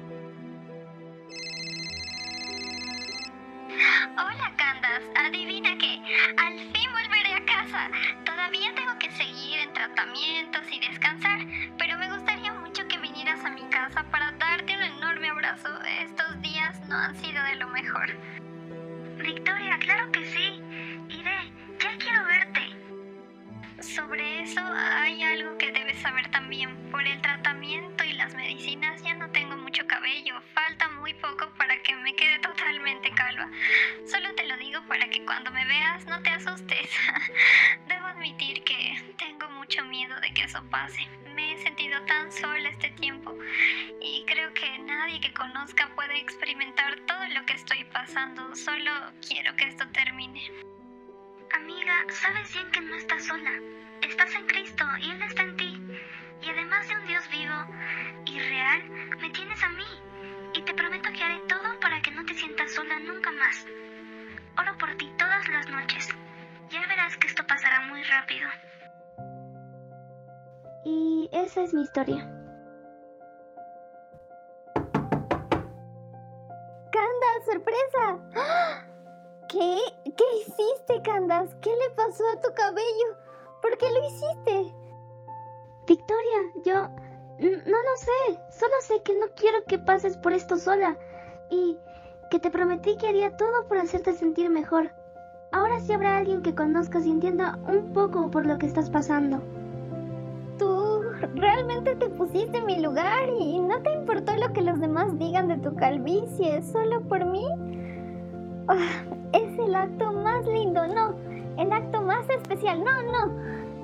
Hola 4.16 4.52
Candas, 4.57 5.02
adivina 5.16 5.76
qué, 5.78 6.00
al 6.38 6.59
fin 6.59 6.88
volveré 6.92 7.35
a 7.35 7.44
casa. 7.44 7.90
Todavía 8.24 8.74
tengo 8.74 8.98
que 8.98 9.11
seguir 9.11 9.59
en 9.59 9.72
tratamientos 9.72 10.62
y 10.70 10.80
descansar, 10.80 11.40
pero 11.78 11.98
me 11.98 12.11
gustaría 12.11 12.54
mucho 12.54 12.87
que 12.88 12.98
vinieras 12.98 13.44
a 13.44 13.50
mi 13.50 13.62
casa 13.64 14.04
para 14.11 14.33
darte 14.33 14.76
un 14.76 14.83
enorme 14.83 15.28
abrazo 15.28 15.73
han 16.94 17.16
sido 17.16 17.42
de 17.42 17.57
lo 17.57 17.68
mejor. 17.68 18.11
Victoria, 19.18 19.78
claro 19.78 20.11
que 20.12 20.24
sí. 20.24 20.61
Iré, 21.09 21.52
ya 21.78 21.96
quiero 21.98 22.24
verte. 22.24 22.85
Sobre 23.80 24.42
eso 24.42 24.61
hay 24.62 25.22
algo 25.22 25.59
que 25.59 25.72
debes 25.72 25.98
saber 25.98 26.30
también. 26.30 26.74
Por 26.90 27.07
el 27.07 27.20
tratamiento 27.20 28.04
y 28.04 28.12
las 28.12 28.35
medicinas 28.35 29.02
ya 29.02 29.14
no 29.14 29.30
tengo 29.30 29.57
mucho 29.57 29.87
cabello. 29.87 30.40
Falta 30.54 30.88
muy 30.90 31.14
poco 31.14 31.48
para 31.59 31.83
que 31.83 31.94
me 31.96 32.14
quede 32.14 32.38
totalmente 32.38 33.11
calva. 33.11 33.48
Solo 34.07 34.35
te 34.35 34.46
lo 34.46 34.57
digo 34.57 34.80
para 34.88 35.09
que 35.09 35.24
cuando 35.24 35.50
me 35.50 35.64
veas 35.66 36.07
no 36.07 36.22
te 36.22 36.30
asustes. 36.30 36.90
Debo 37.88 38.07
admitir 38.07 38.62
que 38.64 39.14
tengo 39.18 39.48
mucho 39.50 39.85
miedo 39.85 40.18
de 40.20 40.33
que 40.33 40.44
eso 40.44 40.62
pase 40.70 41.07
sentido 41.94 42.07
tan 42.07 42.33
sola 42.33 42.68
este 42.68 42.90
tiempo 42.90 43.37
y 44.00 44.24
creo 44.26 44.52
que 44.54 44.78
nadie 44.78 45.20
que 45.20 45.33
conozca 45.33 45.88
puede 45.94 46.18
experimentar 46.18 46.98
todo 47.07 47.24
lo 47.28 47.44
que 47.46 47.54
estoy 47.54 47.85
pasando. 47.85 48.54
Solo 48.54 48.90
quiero 49.26 49.54
que 49.57 49.68
esto 49.68 49.87
termine. 49.88 50.40
Amiga, 51.52 52.04
sabes 52.11 52.52
bien 52.52 52.70
que 52.70 52.80
no 52.80 52.96
estás 52.96 53.26
sola. 53.26 53.52
Estás 54.02 54.35
en 54.35 54.46
Cristo 54.46 54.85
y 55.00 55.11
Él 55.11 55.22
está 55.22 55.42
en 55.42 55.57
ti. 55.57 55.80
Y 56.42 56.50
además 56.50 56.88
de 56.88 56.96
un 56.96 57.07
Dios 57.07 57.24
vivo 57.30 57.66
y 58.26 58.38
real, 58.38 58.83
me 59.20 59.30
tienes 59.30 59.62
a 59.62 59.68
mí. 59.70 59.85
Y 60.54 60.62
te 60.62 60.74
prometo 60.74 61.12
que 61.12 61.22
haré 61.22 61.38
todo 61.48 61.78
para 61.80 62.00
que 62.02 62.11
no 62.11 62.24
te 62.24 62.35
sientas 62.35 62.74
sola 62.74 62.98
nunca 63.00 63.30
más. 63.33 63.66
Oro 64.59 64.76
por 64.78 64.94
ti 64.96 65.11
todas 65.18 65.48
las 65.48 65.68
noches. 65.68 66.09
Ya 66.70 66.87
verás 66.87 67.16
que 67.16 67.28
esto 67.28 67.46
pasará 67.46 67.80
muy 67.83 68.02
rápido. 68.04 68.48
Y 70.84 71.30
esa 71.32 71.62
es 71.62 71.72
mi 71.72 71.82
historia. 71.82 72.30
¡Candas, 76.92 77.44
sorpresa! 77.46 78.20
¿Qué? 79.48 79.78
¿Qué 80.04 80.24
hiciste, 80.40 81.00
Candas? 81.02 81.54
¿Qué 81.62 81.70
le 81.70 81.94
pasó 81.94 82.24
a 82.28 82.40
tu 82.40 82.52
cabello? 82.54 83.16
¿Por 83.62 83.78
qué 83.78 83.86
lo 83.90 84.06
hiciste? 84.06 84.74
Victoria, 85.86 86.38
yo 86.64 86.88
no 87.38 87.78
lo 87.82 87.96
sé. 87.96 88.40
Solo 88.50 88.74
sé 88.82 89.02
que 89.02 89.18
no 89.18 89.26
quiero 89.34 89.64
que 89.66 89.78
pases 89.78 90.16
por 90.18 90.32
esto 90.32 90.58
sola. 90.58 90.98
Y 91.50 91.78
que 92.30 92.38
te 92.38 92.50
prometí 92.50 92.96
que 92.96 93.08
haría 93.08 93.36
todo 93.36 93.66
por 93.68 93.78
hacerte 93.78 94.12
sentir 94.12 94.50
mejor. 94.50 94.92
Ahora 95.50 95.80
sí 95.80 95.92
habrá 95.92 96.16
alguien 96.16 96.42
que 96.42 96.54
conozcas 96.54 97.06
y 97.06 97.10
entienda 97.10 97.58
un 97.68 97.92
poco 97.92 98.30
por 98.30 98.44
lo 98.44 98.58
que 98.58 98.66
estás 98.66 98.90
pasando. 98.90 99.40
¿Tú 101.34 101.40
realmente 101.40 101.96
te 101.96 102.08
pusiste 102.10 102.58
en 102.58 102.66
mi 102.66 102.80
lugar 102.80 103.28
y 103.40 103.58
no 103.58 103.80
te 103.82 103.92
importó 103.92 104.36
lo 104.36 104.52
que 104.52 104.62
los 104.62 104.78
demás 104.78 105.18
digan 105.18 105.48
de 105.48 105.56
tu 105.56 105.74
calvicie 105.74 106.62
solo 106.62 107.00
por 107.02 107.24
mí? 107.24 107.44
Ah, 108.68 109.02
es 109.32 109.58
el 109.58 109.74
acto 109.74 110.12
más 110.12 110.46
lindo, 110.46 110.86
no, 110.86 111.14
el 111.58 111.72
acto 111.72 112.02
más 112.02 112.28
especial, 112.30 112.84
no, 112.84 113.02
no, 113.02 113.26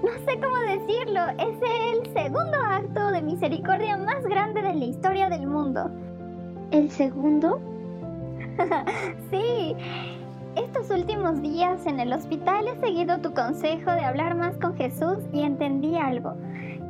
no 0.00 0.12
sé 0.24 0.38
cómo 0.40 0.56
decirlo, 0.58 1.20
es 1.38 1.58
el 1.60 2.12
segundo 2.12 2.56
acto 2.68 3.10
de 3.10 3.20
misericordia 3.20 3.96
más 3.96 4.22
grande 4.24 4.62
de 4.62 4.74
la 4.74 4.84
historia 4.84 5.28
del 5.28 5.46
mundo. 5.48 5.90
¿El 6.70 6.88
segundo? 6.88 7.60
sí, 9.30 9.74
estos 10.54 10.88
últimos 10.90 11.42
días 11.42 11.84
en 11.86 11.98
el 11.98 12.12
hospital 12.12 12.68
he 12.68 12.78
seguido 12.78 13.18
tu 13.18 13.34
consejo 13.34 13.90
de 13.90 14.04
hablar 14.04 14.36
más 14.36 14.56
con 14.58 14.76
Jesús 14.76 15.18
y 15.32 15.42
entendí 15.42 15.96
algo 15.96 16.36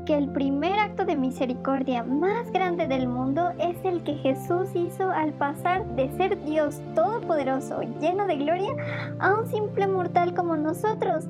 que 0.05 0.17
el 0.17 0.29
primer 0.29 0.79
acto 0.79 1.05
de 1.05 1.17
misericordia 1.17 2.03
más 2.03 2.51
grande 2.53 2.87
del 2.87 3.09
mundo 3.09 3.51
es 3.59 3.77
el 3.85 4.03
que 4.03 4.15
Jesús 4.15 4.69
hizo 4.75 5.11
al 5.11 5.33
pasar 5.33 5.85
de 5.97 6.11
ser 6.17 6.43
Dios 6.45 6.81
todopoderoso, 6.95 7.83
lleno 8.01 8.27
de 8.27 8.37
gloria, 8.37 8.73
a 9.19 9.35
un 9.35 9.47
simple 9.49 9.87
mortal 9.87 10.35
como 10.35 10.57
nosotros. 10.57 11.25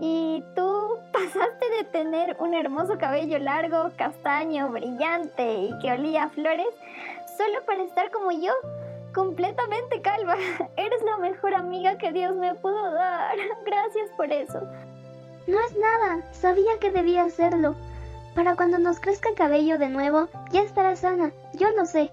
Y 0.00 0.42
tú 0.54 0.98
pasaste 1.12 1.70
de 1.78 1.84
tener 1.84 2.36
un 2.40 2.54
hermoso 2.54 2.98
cabello 2.98 3.38
largo, 3.38 3.90
castaño, 3.96 4.70
brillante 4.70 5.54
y 5.54 5.78
que 5.80 5.92
olía 5.92 6.24
a 6.24 6.28
flores, 6.30 6.68
solo 7.36 7.64
para 7.66 7.84
estar 7.84 8.10
como 8.10 8.32
yo, 8.32 8.52
completamente 9.14 10.00
calva. 10.02 10.36
Eres 10.76 11.02
la 11.02 11.18
mejor 11.18 11.54
amiga 11.54 11.96
que 11.98 12.12
Dios 12.12 12.34
me 12.34 12.54
pudo 12.54 12.92
dar. 12.92 13.36
Gracias 13.64 14.10
por 14.16 14.32
eso. 14.32 14.60
No 15.46 15.58
es 15.60 15.76
nada, 15.76 16.32
sabía 16.32 16.78
que 16.80 16.90
debía 16.90 17.24
hacerlo. 17.24 17.74
Para 18.34 18.56
cuando 18.56 18.78
nos 18.78 18.98
crezca 18.98 19.28
el 19.28 19.36
cabello 19.36 19.78
de 19.78 19.88
nuevo, 19.88 20.28
ya 20.50 20.62
estará 20.62 20.96
sana, 20.96 21.30
yo 21.54 21.70
lo 21.76 21.86
sé. 21.86 22.10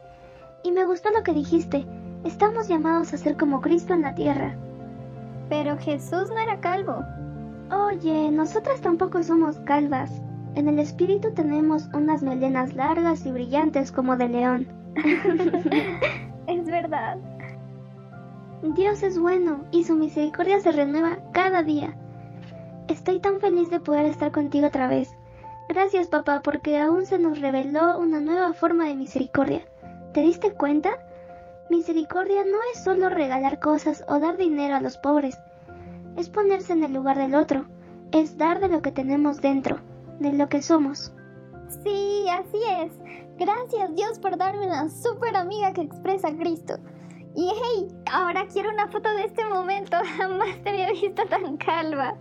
Y 0.64 0.72
me 0.72 0.86
gustó 0.86 1.10
lo 1.10 1.24
que 1.24 1.34
dijiste, 1.34 1.86
estamos 2.24 2.68
llamados 2.68 3.12
a 3.14 3.18
ser 3.18 3.38
como 3.38 3.62
Cristo 3.62 3.96
en 3.96 4.04
la 4.04 4.14
tierra. 4.14 4.56
Pero 5.50 5.78
Jesús 5.80 6.30
no 6.30 6.38
era 6.38 6.60
calvo. 6.60 7.04
Oye, 7.72 8.30
nosotras 8.30 8.82
tampoco 8.82 9.24
somos 9.24 9.58
calvas. 9.62 10.12
En 10.54 10.68
el 10.68 10.78
espíritu 10.78 11.34
tenemos 11.34 11.90
unas 11.94 12.22
melenas 12.22 12.76
largas 12.76 13.26
y 13.26 13.32
brillantes 13.32 13.92
como 13.92 14.16
de 14.16 14.30
león. 14.30 14.68
es 16.48 16.66
verdad. 16.66 17.18
Dios 18.76 19.02
es 19.02 19.18
bueno 19.18 19.66
y 19.72 19.86
su 19.86 19.96
misericordia 19.96 20.60
se 20.60 20.72
renueva 20.72 21.18
cada 21.32 21.64
día. 21.64 21.96
Estoy 22.88 23.20
tan 23.20 23.40
feliz 23.40 23.72
de 23.72 23.80
poder 23.80 24.06
estar 24.06 24.32
contigo 24.32 24.68
otra 24.68 24.88
vez. 24.88 25.12
Gracias 25.74 26.10
papá 26.10 26.42
porque 26.44 26.78
aún 26.78 27.06
se 27.06 27.18
nos 27.18 27.40
reveló 27.40 27.98
una 27.98 28.20
nueva 28.20 28.52
forma 28.52 28.88
de 28.88 28.96
misericordia. 28.96 29.62
¿Te 30.14 30.20
diste 30.20 30.52
cuenta? 30.52 30.90
Misericordia 31.70 32.44
no 32.44 32.58
es 32.74 32.84
solo 32.84 33.08
regalar 33.08 33.62
cosas 33.62 34.04
o 34.10 34.20
dar 34.20 34.36
dinero 34.36 34.76
a 34.76 34.82
los 34.82 34.98
pobres. 34.98 35.40
Es 36.18 36.28
ponerse 36.28 36.74
en 36.74 36.84
el 36.84 36.92
lugar 36.92 37.18
del 37.18 37.36
otro. 37.36 37.68
Es 38.12 38.38
dar 38.38 38.60
de 38.60 38.68
lo 38.68 38.82
que 38.82 38.92
tenemos 38.92 39.40
dentro, 39.40 39.80
de 40.20 40.34
lo 40.34 40.50
que 40.50 40.62
somos. 40.62 41.14
Sí, 41.86 42.26
así 42.30 42.60
es. 42.82 42.92
Gracias 43.38 43.96
Dios 43.96 44.20
por 44.20 44.36
darme 44.36 44.68
una 44.68 44.90
super 44.90 45.38
amiga 45.38 45.72
que 45.72 45.84
expresa 45.84 46.28
a 46.28 46.36
Cristo. 46.36 46.80
Y 47.34 47.50
hey, 47.50 47.88
ahora 48.12 48.46
quiero 48.52 48.72
una 48.72 48.90
foto 48.90 49.08
de 49.16 49.24
este 49.24 49.46
momento. 49.46 49.96
Jamás 50.18 50.62
te 50.64 50.70
había 50.70 50.92
visto 50.92 51.26
tan 51.28 51.56
calva. 51.56 52.18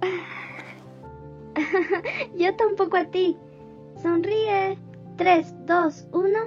Yo 2.36 2.54
tampoco 2.56 2.96
a 2.96 3.04
ti. 3.04 3.36
Sonríe. 4.02 4.78
3, 5.16 5.66
2, 5.66 6.06
1. 6.12 6.38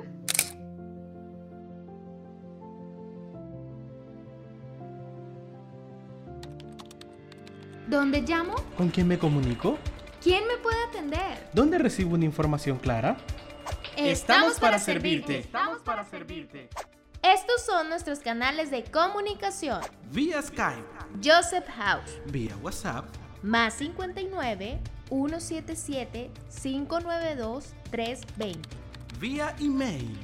¿Dónde 7.88 8.22
llamo? 8.22 8.56
¿Con 8.78 8.90
quién 8.90 9.08
me 9.08 9.20
comunico? 9.20 9.78
¿Quién 10.22 10.48
me 10.48 10.58
puede 10.58 10.84
atender? 10.86 11.50
¿Dónde 11.54 11.78
recibo 11.78 12.16
una 12.16 12.26
información 12.26 12.80
clara? 12.80 13.18
Estamos, 13.96 14.60
para, 14.60 14.80
servirte. 14.80 15.40
Estamos 15.40 15.82
para 15.82 16.04
servirte. 16.06 16.70
Estos 17.22 17.64
son 17.66 17.90
nuestros 17.90 18.20
canales 18.20 18.72
de 18.72 18.84
comunicación. 18.86 19.82
Vía 20.12 20.42
Skype. 20.42 20.84
Joseph 21.24 21.68
House. 21.68 22.20
Vía 22.26 22.56
WhatsApp. 22.64 23.06
Más 23.44 23.76
59 23.76 24.80
177 25.10 26.32
592 26.50 27.74
320. 27.92 28.70
Vía 29.20 29.56
email. 29.60 30.18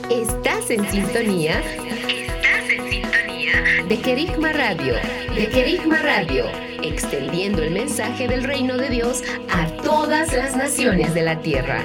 Estás 0.09 0.69
en 0.69 0.87
sintonía. 0.91 1.63
De 3.91 4.01
Querigma 4.01 4.53
Radio. 4.53 4.93
De 5.35 5.49
Querigma 5.49 5.97
Radio. 5.97 6.45
Extendiendo 6.81 7.61
el 7.61 7.71
mensaje 7.71 8.25
del 8.25 8.45
reino 8.45 8.77
de 8.77 8.87
Dios 8.87 9.21
a 9.53 9.67
todas 9.83 10.31
las 10.31 10.55
naciones 10.55 11.13
de 11.13 11.21
la 11.23 11.41
tierra. 11.41 11.83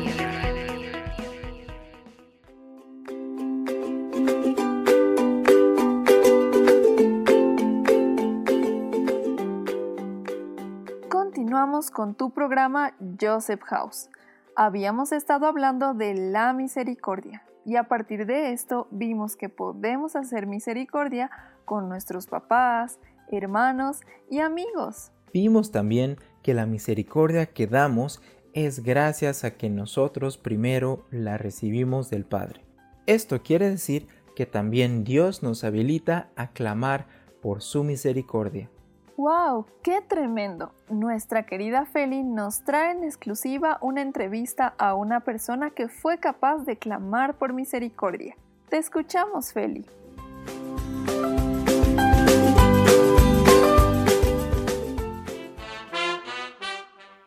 Continuamos 11.09 11.91
con 11.91 12.15
tu 12.15 12.31
programa 12.31 12.95
Joseph 13.21 13.63
House. 13.65 14.11
Habíamos 14.55 15.11
estado 15.11 15.49
hablando 15.49 15.93
de 15.93 16.15
la 16.15 16.53
misericordia 16.53 17.43
y 17.65 17.75
a 17.75 17.89
partir 17.89 18.27
de 18.27 18.53
esto 18.53 18.87
vimos 18.93 19.35
que 19.35 19.49
podemos 19.49 20.15
hacer 20.15 20.47
misericordia 20.47 21.33
con 21.67 21.91
nuestros 21.91 22.27
papás, 22.27 22.99
hermanos 23.31 24.01
y 24.31 24.39
amigos. 24.39 25.13
Vimos 25.35 25.71
también 25.71 26.17
que 26.43 26.55
la 26.55 26.65
misericordia 26.65 27.45
que 27.45 27.67
damos 27.67 28.23
es 28.55 28.83
gracias 28.83 29.45
a 29.45 29.51
que 29.51 29.69
nosotros 29.69 30.39
primero 30.39 31.05
la 31.11 31.37
recibimos 31.37 32.09
del 32.09 32.25
Padre. 32.25 32.65
Esto 33.05 33.43
quiere 33.43 33.69
decir 33.69 34.09
que 34.35 34.47
también 34.47 35.05
Dios 35.05 35.43
nos 35.43 35.63
habilita 35.63 36.31
a 36.37 36.49
clamar 36.53 37.07
por 37.43 37.61
su 37.61 37.85
misericordia. 37.85 38.71
¡Wow! 39.17 39.67
¡Qué 39.83 40.03
tremendo! 40.03 40.73
Nuestra 40.91 41.47
querida 41.47 41.87
Feli 41.87 42.23
nos 42.23 42.65
trae 42.65 42.93
en 42.93 43.05
exclusiva 43.05 43.79
una 43.81 44.03
entrevista 44.03 44.75
a 44.79 44.95
una 44.95 45.21
persona 45.21 45.71
que 45.71 45.89
fue 45.89 46.19
capaz 46.19 46.65
de 46.65 46.77
clamar 46.77 47.39
por 47.39 47.53
misericordia. 47.53 48.37
Te 48.69 48.77
escuchamos, 48.77 49.53
Feli. 49.53 49.87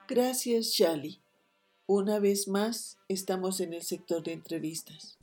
Gracias, 0.09 0.71
Shali. 0.71 1.21
Una 1.85 2.17
vez 2.17 2.47
más 2.47 2.97
estamos 3.09 3.59
en 3.59 3.75
el 3.75 3.83
sector 3.83 4.23
de 4.23 4.33
entrevistas. 4.33 5.19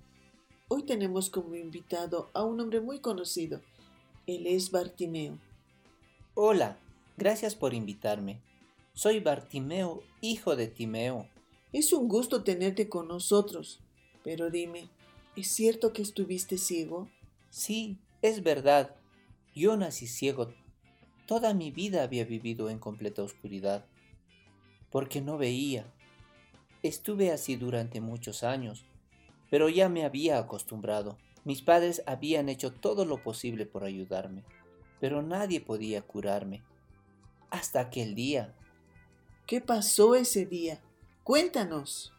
Hoy 0.68 0.84
tenemos 0.84 1.28
como 1.28 1.56
invitado 1.56 2.30
a 2.34 2.44
un 2.44 2.60
hombre 2.60 2.80
muy 2.80 3.00
conocido. 3.00 3.62
Él 4.28 4.46
es 4.46 4.70
Bartimeo. 4.70 5.40
Hola, 6.34 6.78
gracias 7.16 7.56
por 7.56 7.74
invitarme. 7.74 8.40
Soy 8.94 9.18
Bartimeo, 9.18 10.04
hijo 10.20 10.54
de 10.54 10.68
Timeo. 10.68 11.28
Es 11.72 11.92
un 11.92 12.06
gusto 12.06 12.44
tenerte 12.44 12.88
con 12.88 13.08
nosotros. 13.08 13.80
Pero 14.22 14.50
dime, 14.50 14.88
¿es 15.34 15.48
cierto 15.48 15.92
que 15.92 16.02
estuviste 16.02 16.58
ciego? 16.58 17.10
Sí, 17.50 17.98
es 18.22 18.44
verdad. 18.44 18.94
Yo 19.52 19.76
nací 19.76 20.06
ciego. 20.06 20.54
Toda 21.26 21.54
mi 21.54 21.72
vida 21.72 22.04
había 22.04 22.24
vivido 22.24 22.70
en 22.70 22.78
completa 22.78 23.24
oscuridad, 23.24 23.84
porque 24.96 25.20
no 25.20 25.36
veía. 25.36 25.84
Estuve 26.82 27.30
así 27.30 27.56
durante 27.56 28.00
muchos 28.00 28.42
años, 28.42 28.86
pero 29.50 29.68
ya 29.68 29.90
me 29.90 30.06
había 30.06 30.38
acostumbrado. 30.38 31.18
Mis 31.44 31.60
padres 31.60 32.02
habían 32.06 32.48
hecho 32.48 32.72
todo 32.72 33.04
lo 33.04 33.22
posible 33.22 33.66
por 33.66 33.84
ayudarme, 33.84 34.42
pero 34.98 35.20
nadie 35.20 35.60
podía 35.60 36.00
curarme. 36.00 36.62
Hasta 37.50 37.80
aquel 37.80 38.14
día. 38.14 38.54
¿Qué 39.46 39.60
pasó 39.60 40.14
ese 40.14 40.46
día? 40.46 40.80
Cuéntanos. 41.24 42.14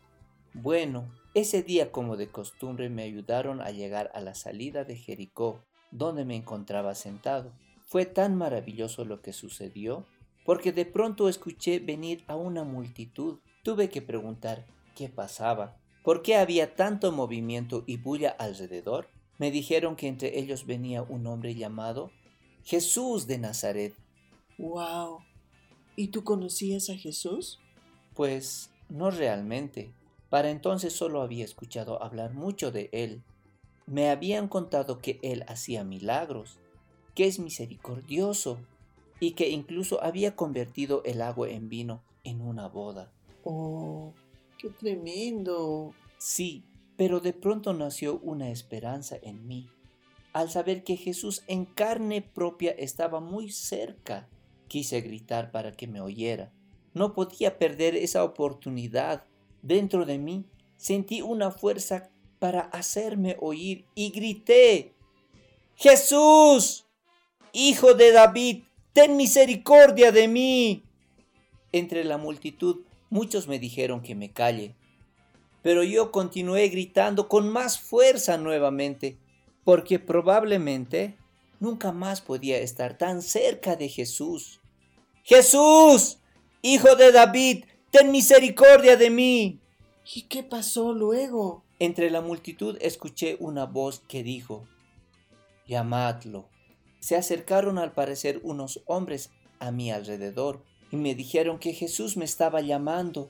Bueno, 0.54 1.12
ese 1.34 1.64
día 1.64 1.92
como 1.92 2.16
de 2.16 2.30
costumbre 2.30 2.90
me 2.90 3.02
ayudaron 3.02 3.60
a 3.60 3.72
llegar 3.72 4.12
a 4.14 4.22
la 4.22 4.36
salida 4.36 4.84
de 4.84 4.98
Jericó, 4.98 5.64
donde 5.90 6.26
me 6.26 6.36
encontraba 6.36 6.94
sentado. 6.94 7.54
Fue 7.88 8.06
tan 8.06 8.36
maravilloso 8.36 9.04
lo 9.04 9.24
que 9.24 9.34
sucedió, 9.34 10.06
porque 10.48 10.72
de 10.72 10.86
pronto 10.86 11.28
escuché 11.28 11.80
venir 11.80 12.24
a 12.28 12.38
una 12.38 12.64
multitud. 12.64 13.40
Tuve 13.64 13.90
que 13.90 14.02
preguntar 14.02 14.66
qué 14.96 15.10
pasaba, 15.10 15.76
por 16.04 16.22
qué 16.22 16.38
había 16.38 16.74
tanto 16.74 17.12
movimiento 17.12 17.84
y 17.86 17.98
bulla 17.98 18.30
alrededor. 18.30 19.10
Me 19.40 19.52
dijeron 19.52 19.98
que 19.98 20.08
entre 20.08 20.40
ellos 20.40 20.66
venía 20.66 21.04
un 21.04 21.28
hombre 21.28 21.54
llamado 21.54 22.12
Jesús 22.64 23.28
de 23.28 23.40
Nazaret. 23.40 23.94
¡Wow! 24.58 25.20
¿Y 25.98 26.08
tú 26.08 26.24
conocías 26.24 26.90
a 26.90 26.96
Jesús? 26.96 27.60
Pues 28.14 28.72
no 28.88 29.12
realmente. 29.12 29.92
Para 30.30 30.50
entonces 30.50 30.94
solo 30.94 31.22
había 31.22 31.44
escuchado 31.44 32.02
hablar 32.02 32.34
mucho 32.34 32.72
de 32.72 32.88
él. 32.94 33.22
Me 33.86 34.10
habían 34.10 34.48
contado 34.48 35.00
que 35.00 35.20
él 35.24 35.44
hacía 35.50 35.84
milagros, 35.84 36.58
que 37.16 37.28
es 37.28 37.38
misericordioso 37.38 38.60
y 39.20 39.32
que 39.32 39.50
incluso 39.50 40.04
había 40.04 40.36
convertido 40.36 41.04
el 41.04 41.22
agua 41.22 41.50
en 41.50 41.70
vino 41.70 42.04
en 42.24 42.42
una 42.42 42.68
boda. 42.68 43.12
¡Oh, 43.44 44.14
qué 44.58 44.70
tremendo! 44.70 45.94
Sí, 46.18 46.64
pero 46.96 47.20
de 47.20 47.34
pronto 47.34 47.74
nació 47.74 48.20
una 48.20 48.50
esperanza 48.50 49.18
en 49.22 49.48
mí. 49.48 49.70
Al 50.34 50.50
saber 50.50 50.84
que 50.84 50.98
Jesús 50.98 51.44
en 51.48 51.66
carne 51.66 52.22
propia 52.22 52.72
estaba 52.72 53.20
muy 53.20 53.52
cerca, 53.52 54.28
quise 54.68 55.02
gritar 55.02 55.52
para 55.52 55.72
que 55.72 55.88
me 55.88 56.02
oyera. 56.02 56.52
No 56.94 57.14
podía 57.14 57.58
perder 57.58 57.96
esa 57.96 58.24
oportunidad. 58.24 59.26
Dentro 59.62 60.06
de 60.06 60.18
mí 60.18 60.46
sentí 60.76 61.22
una 61.22 61.52
fuerza 61.52 62.12
para 62.40 62.62
hacerme 62.62 63.36
oír 63.40 63.86
y 63.96 64.12
grité, 64.12 64.94
Jesús, 65.76 66.86
Hijo 67.54 67.94
de 67.94 68.12
David, 68.12 68.64
ten 68.98 69.16
misericordia 69.16 70.12
de 70.12 70.28
mí. 70.28 70.84
Entre 71.72 72.04
la 72.04 72.18
multitud 72.18 72.78
muchos 73.12 73.48
me 73.48 73.60
dijeron 73.60 74.02
que 74.02 74.16
me 74.16 74.32
calle, 74.32 74.74
pero 75.62 75.84
yo 75.84 76.12
continué 76.12 76.68
gritando 76.70 77.28
con 77.28 77.48
más 77.48 77.80
fuerza 77.80 78.40
nuevamente, 78.40 79.20
porque 79.64 80.00
probablemente 80.00 81.16
nunca 81.60 81.92
más 81.92 82.22
podía 82.22 82.58
estar 82.58 82.98
tan 82.98 83.22
cerca 83.22 83.76
de 83.76 83.88
Jesús. 83.88 84.62
Jesús, 85.22 86.18
Hijo 86.64 86.96
de 86.96 87.12
David, 87.12 87.66
ten 87.92 88.10
misericordia 88.10 88.98
de 88.98 89.12
mí. 89.12 89.60
¿Y 90.12 90.24
qué 90.24 90.42
pasó 90.42 90.92
luego? 90.92 91.64
Entre 91.78 92.10
la 92.10 92.22
multitud 92.22 92.76
escuché 92.82 93.38
una 93.40 93.68
voz 93.68 94.02
que 94.08 94.24
dijo, 94.24 94.68
llamadlo. 95.68 96.50
Se 97.08 97.16
acercaron 97.16 97.78
al 97.78 97.94
parecer 97.94 98.42
unos 98.44 98.82
hombres 98.86 99.30
a 99.60 99.72
mi 99.72 99.92
alrededor 99.92 100.62
y 100.92 100.98
me 100.98 101.16
dijeron 101.16 101.58
que 101.58 101.72
Jesús 101.72 102.18
me 102.18 102.26
estaba 102.26 102.60
llamando. 102.60 103.30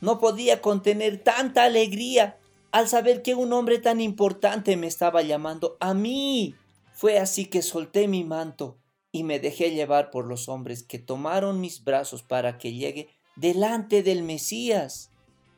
No 0.00 0.20
podía 0.20 0.60
contener 0.60 1.24
tanta 1.24 1.64
alegría 1.64 2.38
al 2.70 2.86
saber 2.86 3.22
que 3.22 3.34
un 3.34 3.52
hombre 3.52 3.80
tan 3.80 4.00
importante 4.00 4.76
me 4.76 4.86
estaba 4.86 5.22
llamando 5.22 5.76
a 5.80 5.92
mí. 5.92 6.54
Fue 6.92 7.18
así 7.18 7.46
que 7.46 7.62
solté 7.62 8.06
mi 8.06 8.22
manto 8.22 8.78
y 9.10 9.24
me 9.24 9.40
dejé 9.40 9.72
llevar 9.72 10.12
por 10.12 10.24
los 10.24 10.48
hombres 10.48 10.84
que 10.84 11.00
tomaron 11.00 11.60
mis 11.60 11.82
brazos 11.82 12.22
para 12.22 12.58
que 12.58 12.74
llegue 12.74 13.08
delante 13.34 14.04
del 14.04 14.22
Mesías. 14.22 15.10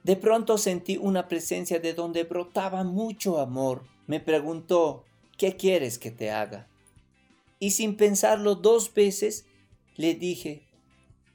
De 0.05 0.17
pronto 0.17 0.57
sentí 0.57 0.97
una 0.97 1.29
presencia 1.29 1.79
de 1.79 1.93
donde 1.93 2.25
brotaba 2.25 2.83
mucho 2.83 3.39
amor. 3.39 3.83
Me 4.07 4.21
preguntó, 4.21 5.05
¿qué 5.37 5.57
quieres 5.57 5.99
que 5.99 6.11
te 6.11 6.31
haga? 6.31 6.67
Y 7.59 7.73
sin 7.73 7.97
pensarlo 7.97 8.55
dos 8.55 8.93
veces, 8.93 9.47
le 9.97 10.15
dije, 10.15 10.69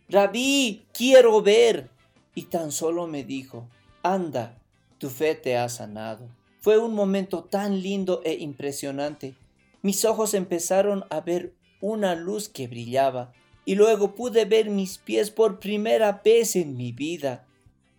Rabí, 0.10 0.86
quiero 0.94 1.42
ver. 1.42 1.90
Y 2.36 2.44
tan 2.44 2.72
solo 2.72 3.08
me 3.08 3.24
dijo, 3.24 3.68
anda, 4.02 4.62
tu 4.98 5.10
fe 5.10 5.36
te 5.36 5.58
ha 5.58 5.70
sanado. 5.70 6.30
Fue 6.60 6.78
un 6.78 6.94
momento 6.94 7.44
tan 7.44 7.82
lindo 7.82 8.22
e 8.24 8.36
impresionante. 8.36 9.36
Mis 9.82 10.06
ojos 10.06 10.34
empezaron 10.34 11.04
a 11.10 11.22
ver 11.22 11.54
una 11.82 12.16
luz 12.16 12.48
que 12.48 12.68
brillaba 12.68 13.34
y 13.66 13.76
luego 13.76 14.16
pude 14.16 14.46
ver 14.46 14.70
mis 14.70 14.98
pies 14.98 15.32
por 15.32 15.60
primera 15.60 16.22
vez 16.24 16.56
en 16.56 16.78
mi 16.78 16.92
vida. 16.92 17.46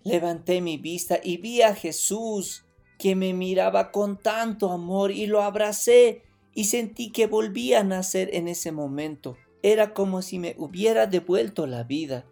Levanté 0.02 0.60
mi 0.60 0.76
vista 0.76 1.18
y 1.22 1.38
vi 1.38 1.62
a 1.62 1.74
Jesús, 1.74 2.64
que 2.98 3.14
me 3.16 3.34
miraba 3.34 3.90
con 3.90 4.16
tanto 4.16 4.70
amor 4.70 5.10
y 5.10 5.26
lo 5.26 5.42
abracé 5.42 6.22
y 6.54 6.64
sentí 6.64 7.10
que 7.10 7.26
volvía 7.26 7.80
a 7.80 7.84
nacer 7.84 8.30
en 8.32 8.48
ese 8.48 8.72
momento. 8.72 9.36
Era 9.62 9.94
como 9.94 10.22
si 10.22 10.38
me 10.38 10.54
hubiera 10.58 11.06
devuelto 11.06 11.66
la 11.66 11.84
vida. 11.84 12.24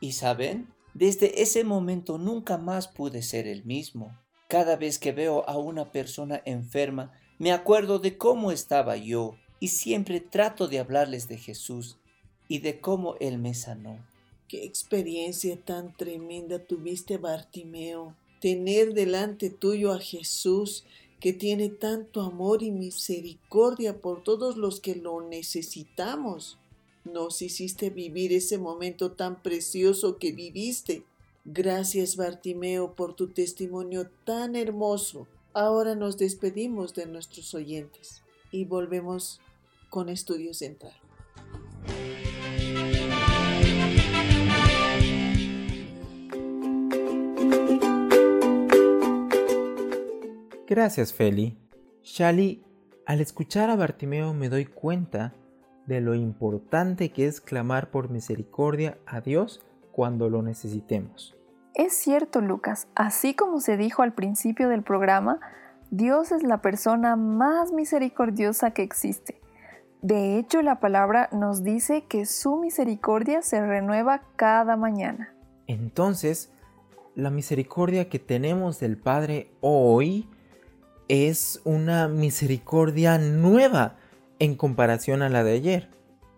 Y 0.00 0.12
saben, 0.12 0.68
desde 0.94 1.42
ese 1.42 1.64
momento 1.64 2.18
nunca 2.18 2.58
más 2.58 2.88
pude 2.88 3.22
ser 3.22 3.46
el 3.46 3.64
mismo. 3.64 4.18
Cada 4.48 4.76
vez 4.76 4.98
que 4.98 5.12
veo 5.12 5.48
a 5.48 5.58
una 5.58 5.92
persona 5.92 6.42
enferma, 6.44 7.12
me 7.38 7.52
acuerdo 7.52 7.98
de 7.98 8.18
cómo 8.18 8.50
estaba 8.50 8.96
yo 8.96 9.36
y 9.60 9.68
siempre 9.68 10.20
trato 10.20 10.66
de 10.68 10.78
hablarles 10.78 11.28
de 11.28 11.38
Jesús 11.38 11.98
y 12.48 12.58
de 12.58 12.80
cómo 12.80 13.14
Él 13.20 13.38
me 13.38 13.54
sanó. 13.54 14.04
Qué 14.48 14.64
experiencia 14.64 15.56
tan 15.64 15.96
tremenda 15.96 16.58
tuviste, 16.58 17.18
Bartimeo. 17.18 18.16
Tener 18.40 18.94
delante 18.94 19.50
tuyo 19.50 19.92
a 19.92 20.00
Jesús, 20.00 20.84
que 21.20 21.32
tiene 21.34 21.68
tanto 21.68 22.22
amor 22.22 22.62
y 22.62 22.70
misericordia 22.70 24.00
por 24.00 24.24
todos 24.24 24.56
los 24.56 24.80
que 24.80 24.96
lo 24.96 25.20
necesitamos. 25.20 26.58
Nos 27.04 27.42
hiciste 27.42 27.90
vivir 27.90 28.32
ese 28.32 28.58
momento 28.58 29.12
tan 29.12 29.42
precioso 29.42 30.18
que 30.18 30.32
viviste. 30.32 31.04
Gracias, 31.44 32.16
Bartimeo, 32.16 32.94
por 32.94 33.14
tu 33.14 33.28
testimonio 33.28 34.10
tan 34.24 34.56
hermoso. 34.56 35.26
Ahora 35.52 35.94
nos 35.94 36.16
despedimos 36.16 36.94
de 36.94 37.06
nuestros 37.06 37.54
oyentes 37.54 38.22
y 38.50 38.64
volvemos 38.64 39.40
con 39.88 40.08
Estudio 40.08 40.54
Central. 40.54 40.99
Gracias, 50.70 51.12
Feli. 51.12 51.58
Shali, 52.04 52.64
al 53.04 53.20
escuchar 53.20 53.70
a 53.70 53.74
Bartimeo 53.74 54.34
me 54.34 54.48
doy 54.48 54.66
cuenta 54.66 55.34
de 55.86 56.00
lo 56.00 56.14
importante 56.14 57.10
que 57.10 57.26
es 57.26 57.40
clamar 57.40 57.90
por 57.90 58.08
misericordia 58.08 58.96
a 59.04 59.20
Dios 59.20 59.66
cuando 59.90 60.30
lo 60.30 60.42
necesitemos. 60.42 61.36
Es 61.74 61.94
cierto, 61.96 62.40
Lucas, 62.40 62.86
así 62.94 63.34
como 63.34 63.58
se 63.58 63.76
dijo 63.76 64.02
al 64.02 64.12
principio 64.12 64.68
del 64.68 64.84
programa, 64.84 65.40
Dios 65.90 66.30
es 66.30 66.44
la 66.44 66.62
persona 66.62 67.16
más 67.16 67.72
misericordiosa 67.72 68.70
que 68.70 68.84
existe. 68.84 69.40
De 70.02 70.38
hecho, 70.38 70.62
la 70.62 70.78
palabra 70.78 71.30
nos 71.32 71.64
dice 71.64 72.04
que 72.08 72.26
su 72.26 72.58
misericordia 72.58 73.42
se 73.42 73.60
renueva 73.60 74.22
cada 74.36 74.76
mañana. 74.76 75.34
Entonces, 75.66 76.52
la 77.16 77.30
misericordia 77.30 78.08
que 78.08 78.20
tenemos 78.20 78.78
del 78.78 78.98
Padre 78.98 79.50
hoy 79.60 80.28
es 81.10 81.60
una 81.64 82.06
misericordia 82.06 83.18
nueva 83.18 83.96
en 84.38 84.54
comparación 84.54 85.22
a 85.22 85.28
la 85.28 85.42
de 85.42 85.54
ayer. 85.54 85.90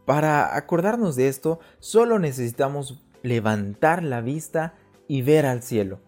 Para 0.06 0.56
acordarnos 0.56 1.14
de 1.14 1.28
esto, 1.28 1.60
solo 1.78 2.18
necesitamos 2.18 3.04
levantar 3.22 4.02
la 4.02 4.22
vista 4.22 4.74
y 5.08 5.20
ver 5.20 5.44
al 5.44 5.62
cielo. 5.62 6.00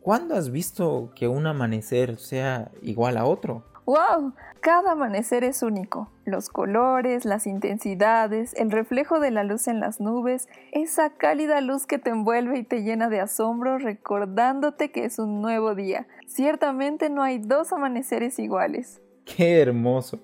¿Cuándo 0.00 0.36
has 0.36 0.50
visto 0.52 1.10
que 1.16 1.26
un 1.26 1.48
amanecer 1.48 2.16
sea 2.16 2.70
igual 2.80 3.16
a 3.16 3.24
otro? 3.24 3.64
¡Wow! 3.86 4.32
Cada 4.60 4.92
amanecer 4.92 5.44
es 5.44 5.62
único. 5.62 6.10
Los 6.24 6.48
colores, 6.48 7.26
las 7.26 7.46
intensidades, 7.46 8.54
el 8.54 8.70
reflejo 8.70 9.20
de 9.20 9.30
la 9.30 9.44
luz 9.44 9.68
en 9.68 9.78
las 9.78 10.00
nubes, 10.00 10.48
esa 10.72 11.10
cálida 11.10 11.60
luz 11.60 11.86
que 11.86 11.98
te 11.98 12.08
envuelve 12.08 12.58
y 12.58 12.64
te 12.64 12.82
llena 12.82 13.10
de 13.10 13.20
asombro 13.20 13.76
recordándote 13.76 14.90
que 14.90 15.04
es 15.04 15.18
un 15.18 15.42
nuevo 15.42 15.74
día. 15.74 16.06
Ciertamente 16.26 17.10
no 17.10 17.22
hay 17.22 17.38
dos 17.38 17.74
amaneceres 17.74 18.38
iguales. 18.38 19.02
¡Qué 19.26 19.60
hermoso! 19.60 20.20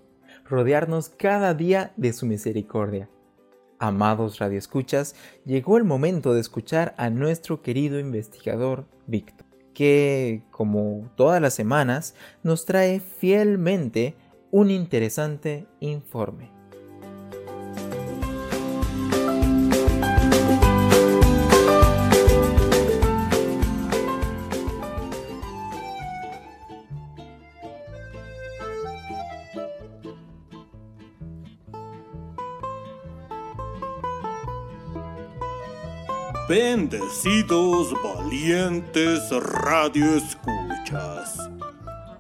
Rodearnos 0.49 1.11
cada 1.11 1.53
día 1.53 1.93
de 1.99 2.15
su 2.15 2.25
misericordia. 2.25 3.11
Amados 3.79 4.39
radioescuchas, 4.39 5.15
llegó 5.45 5.77
el 5.77 5.85
momento 5.85 6.33
de 6.33 6.41
escuchar 6.41 6.95
a 6.97 7.11
nuestro 7.11 7.61
querido 7.61 7.99
investigador 7.99 8.87
Víctor 9.07 9.50
que, 9.81 10.43
como 10.51 11.11
todas 11.17 11.41
las 11.41 11.55
semanas, 11.55 12.15
nos 12.43 12.67
trae 12.67 13.01
fielmente 13.01 14.15
un 14.51 14.71
interesante 14.71 15.67
informe. 15.81 16.60
Bendecidos 36.51 37.95
valientes 38.03 39.31
radioescuchas. 39.31 41.49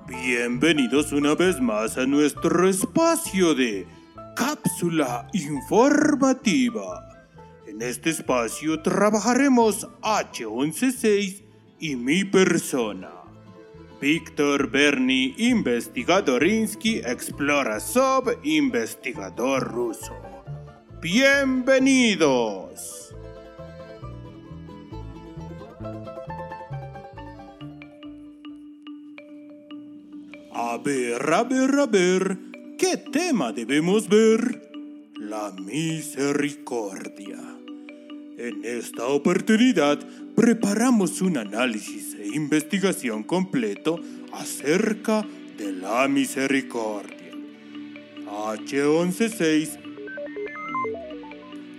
Bienvenidos 0.06 1.10
una 1.10 1.34
vez 1.34 1.60
más 1.60 1.98
a 1.98 2.06
nuestro 2.06 2.68
espacio 2.68 3.56
de 3.56 3.88
cápsula 4.36 5.26
informativa. 5.32 7.26
En 7.66 7.82
este 7.82 8.10
espacio 8.10 8.80
trabajaremos 8.80 9.88
H116 10.00 11.42
y 11.80 11.96
mi 11.96 12.22
persona. 12.22 13.10
Víctor 14.00 14.70
Berni, 14.70 15.34
investigadorinsky, 15.38 16.98
explora 16.98 17.80
sub, 17.80 18.38
investigador 18.44 19.64
ruso. 19.64 20.14
Bienvenidos. 21.02 22.99
A 30.72 30.78
ver, 30.78 31.32
a 31.32 31.42
ver, 31.42 31.80
a 31.80 31.86
ver, 31.86 32.38
¿qué 32.78 32.96
tema 32.96 33.50
debemos 33.52 34.08
ver? 34.08 34.70
La 35.16 35.50
misericordia. 35.50 37.40
En 38.38 38.64
esta 38.64 39.06
oportunidad 39.06 39.98
preparamos 40.36 41.22
un 41.22 41.38
análisis 41.38 42.14
e 42.14 42.28
investigación 42.36 43.24
completo 43.24 43.98
acerca 44.32 45.26
de 45.58 45.72
la 45.72 46.06
misericordia. 46.06 47.32
H116 48.28 49.76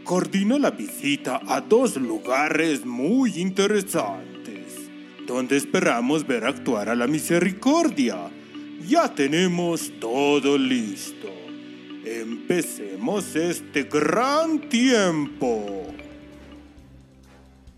coordinó 0.03 0.59
la 0.59 0.71
visita 0.71 1.39
a 1.47 1.61
dos 1.61 1.95
lugares 1.95 2.85
muy 2.85 3.39
interesantes, 3.39 4.91
donde 5.25 5.55
esperamos 5.55 6.27
ver 6.27 6.43
actuar 6.43 6.89
a 6.89 6.95
la 6.95 7.07
misericordia 7.07 8.29
ya 8.87 9.13
tenemos 9.13 9.91
todo 9.99 10.57
listo. 10.57 11.29
Empecemos 12.05 13.35
este 13.35 13.83
gran 13.83 14.69
tiempo. 14.69 15.87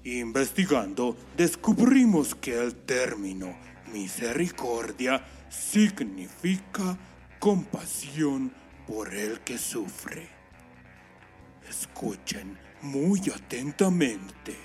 Investigando, 0.04 1.16
descubrimos 1.38 2.36
que 2.36 2.58
el 2.58 2.76
término 2.76 3.56
misericordia 3.92 5.24
significa 5.50 6.98
compasión 7.40 8.52
por 8.88 9.14
el 9.14 9.40
que 9.42 9.58
sufre. 9.58 10.28
Escuchen 11.70 12.58
muy 12.82 13.22
atentamente. 13.34 14.58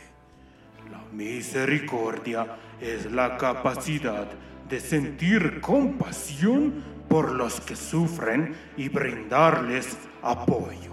La 0.90 1.04
misericordia 1.12 2.58
es 2.80 3.10
la 3.10 3.36
capacidad 3.36 4.28
de 4.68 4.80
sentir 4.80 5.60
compasión 5.60 6.82
por 7.08 7.32
los 7.32 7.60
que 7.60 7.76
sufren 7.76 8.54
y 8.76 8.88
brindarles 8.88 9.96
apoyo. 10.22 10.92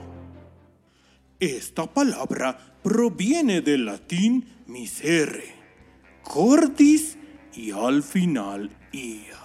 Esta 1.40 1.86
palabra 1.86 2.58
proviene 2.82 3.62
del 3.62 3.86
latín 3.86 4.48
misere, 4.68 5.54
cordis 6.24 7.18
y 7.54 7.72
al 7.72 8.04
final 8.04 8.70
ia. 8.92 9.36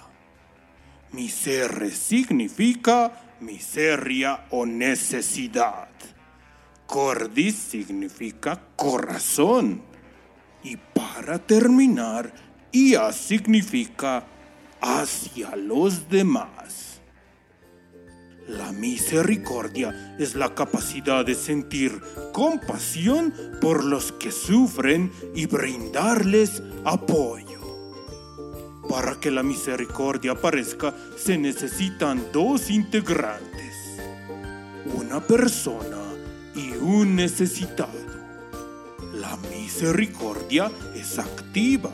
Misere 1.11 1.91
significa 1.91 3.35
miseria 3.41 4.45
o 4.51 4.65
necesidad. 4.65 5.89
Cordis 6.85 7.55
significa 7.55 8.61
corazón. 8.75 9.81
Y 10.63 10.77
para 10.77 11.39
terminar, 11.39 12.33
Ia 12.73 13.11
significa 13.11 14.23
hacia 14.79 15.57
los 15.57 16.07
demás. 16.07 17.01
La 18.47 18.71
misericordia 18.71 20.15
es 20.17 20.35
la 20.35 20.55
capacidad 20.55 21.25
de 21.25 21.35
sentir 21.35 22.01
compasión 22.31 23.33
por 23.59 23.83
los 23.83 24.13
que 24.13 24.31
sufren 24.31 25.11
y 25.35 25.47
brindarles 25.47 26.63
apoyo. 26.85 27.59
Para 28.89 29.19
que 29.19 29.31
la 29.31 29.43
misericordia 29.43 30.31
aparezca 30.31 30.95
se 31.17 31.37
necesitan 31.37 32.23
dos 32.31 32.69
integrantes, 32.69 33.99
una 34.95 35.19
persona 35.19 35.97
y 36.55 36.71
un 36.71 37.17
necesitado. 37.17 37.99
La 39.13 39.37
misericordia 39.49 40.71
es 40.95 41.19
activa 41.19 41.91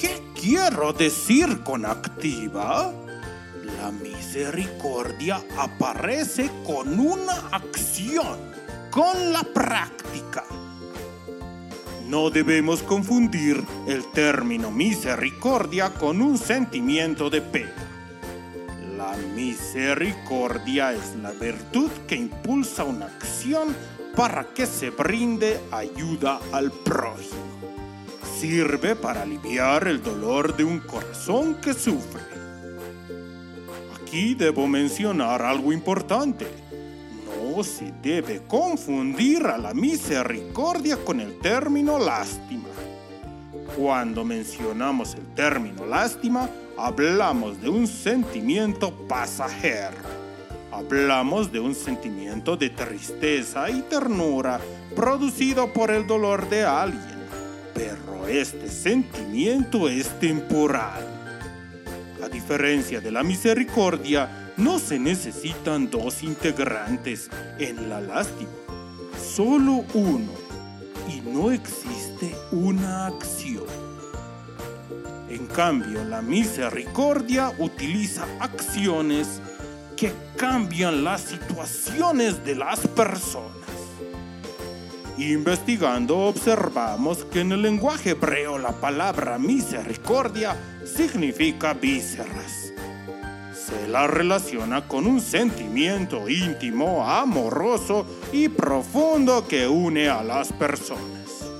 ¿Qué 0.00 0.22
quiero 0.40 0.92
decir 0.92 1.64
con 1.64 1.84
activa? 1.84 2.92
La 3.64 3.90
misericordia 3.90 5.42
aparece 5.56 6.48
con 6.64 7.00
una 7.00 7.32
acción, 7.50 8.38
con 8.92 9.32
la 9.32 9.42
práctica. 9.42 10.44
No 12.06 12.30
debemos 12.30 12.84
confundir 12.84 13.60
el 13.88 14.06
término 14.12 14.70
misericordia 14.70 15.92
con 15.92 16.22
un 16.22 16.38
sentimiento 16.38 17.28
de 17.28 17.42
pena. 17.42 17.74
La 18.96 19.16
misericordia 19.34 20.92
es 20.92 21.16
la 21.16 21.32
virtud 21.32 21.90
que 22.06 22.14
impulsa 22.14 22.84
una 22.84 23.06
acción 23.06 23.74
para 24.14 24.44
que 24.54 24.64
se 24.64 24.90
brinde 24.90 25.58
ayuda 25.72 26.38
al 26.52 26.70
prójimo 26.70 27.47
sirve 28.38 28.94
para 28.94 29.22
aliviar 29.22 29.88
el 29.88 30.00
dolor 30.00 30.56
de 30.56 30.62
un 30.62 30.78
corazón 30.78 31.56
que 31.56 31.74
sufre. 31.74 32.22
Aquí 34.00 34.34
debo 34.34 34.68
mencionar 34.68 35.42
algo 35.42 35.72
importante. 35.72 36.46
No 37.26 37.64
se 37.64 37.92
debe 38.00 38.42
confundir 38.46 39.44
a 39.46 39.58
la 39.58 39.74
misericordia 39.74 40.96
con 41.04 41.18
el 41.18 41.36
término 41.40 41.98
lástima. 41.98 42.68
Cuando 43.76 44.24
mencionamos 44.24 45.14
el 45.14 45.26
término 45.34 45.84
lástima, 45.84 46.48
hablamos 46.76 47.60
de 47.60 47.68
un 47.68 47.88
sentimiento 47.88 48.92
pasajero. 49.08 49.96
Hablamos 50.70 51.50
de 51.50 51.58
un 51.58 51.74
sentimiento 51.74 52.56
de 52.56 52.70
tristeza 52.70 53.68
y 53.68 53.82
ternura 53.82 54.60
producido 54.94 55.72
por 55.72 55.90
el 55.90 56.06
dolor 56.06 56.48
de 56.48 56.64
alguien 56.64 57.17
pero 57.78 58.26
este 58.26 58.68
sentimiento 58.68 59.88
es 59.88 60.08
temporal. 60.18 61.06
A 62.20 62.28
diferencia 62.28 63.00
de 63.00 63.12
la 63.12 63.22
misericordia, 63.22 64.52
no 64.56 64.80
se 64.80 64.98
necesitan 64.98 65.88
dos 65.88 66.24
integrantes 66.24 67.30
en 67.60 67.88
la 67.88 68.00
lástima, 68.00 68.50
solo 69.16 69.84
uno, 69.94 70.32
y 71.08 71.20
no 71.20 71.52
existe 71.52 72.34
una 72.50 73.06
acción. 73.06 73.62
En 75.28 75.46
cambio, 75.46 76.02
la 76.02 76.20
misericordia 76.20 77.52
utiliza 77.58 78.26
acciones 78.40 79.40
que 79.96 80.12
cambian 80.36 81.04
las 81.04 81.20
situaciones 81.20 82.44
de 82.44 82.56
las 82.56 82.80
personas. 82.88 83.77
Investigando 85.18 86.16
observamos 86.16 87.24
que 87.24 87.40
en 87.40 87.50
el 87.50 87.62
lenguaje 87.62 88.10
hebreo 88.10 88.56
la 88.56 88.70
palabra 88.70 89.36
misericordia 89.36 90.56
significa 90.84 91.74
vísceras. 91.74 92.72
Se 93.52 93.88
la 93.88 94.06
relaciona 94.06 94.86
con 94.86 95.08
un 95.08 95.20
sentimiento 95.20 96.28
íntimo, 96.28 97.04
amoroso 97.04 98.06
y 98.32 98.48
profundo 98.48 99.44
que 99.48 99.66
une 99.66 100.08
a 100.08 100.22
las 100.22 100.52
personas. 100.52 101.50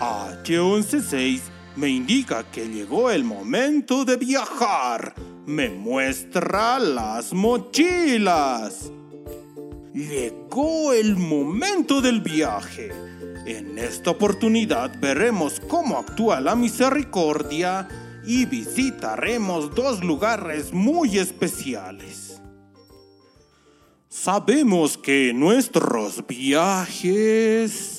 H116 0.00 1.40
me 1.76 1.88
indica 1.88 2.44
que 2.44 2.68
llegó 2.68 3.10
el 3.10 3.24
momento 3.24 4.04
de 4.04 4.18
viajar. 4.18 5.14
Me 5.46 5.70
muestra 5.70 6.78
las 6.78 7.32
mochilas. 7.32 8.92
Llegó 9.92 10.92
el 10.92 11.16
momento 11.16 12.00
del 12.00 12.20
viaje. 12.20 12.92
En 13.44 13.76
esta 13.76 14.12
oportunidad 14.12 14.92
veremos 15.00 15.58
cómo 15.58 15.98
actúa 15.98 16.40
la 16.40 16.54
misericordia 16.54 17.88
y 18.24 18.44
visitaremos 18.44 19.74
dos 19.74 20.04
lugares 20.04 20.72
muy 20.72 21.18
especiales. 21.18 22.40
Sabemos 24.08 24.96
que 24.96 25.32
nuestros 25.34 26.24
viajes 26.24 27.89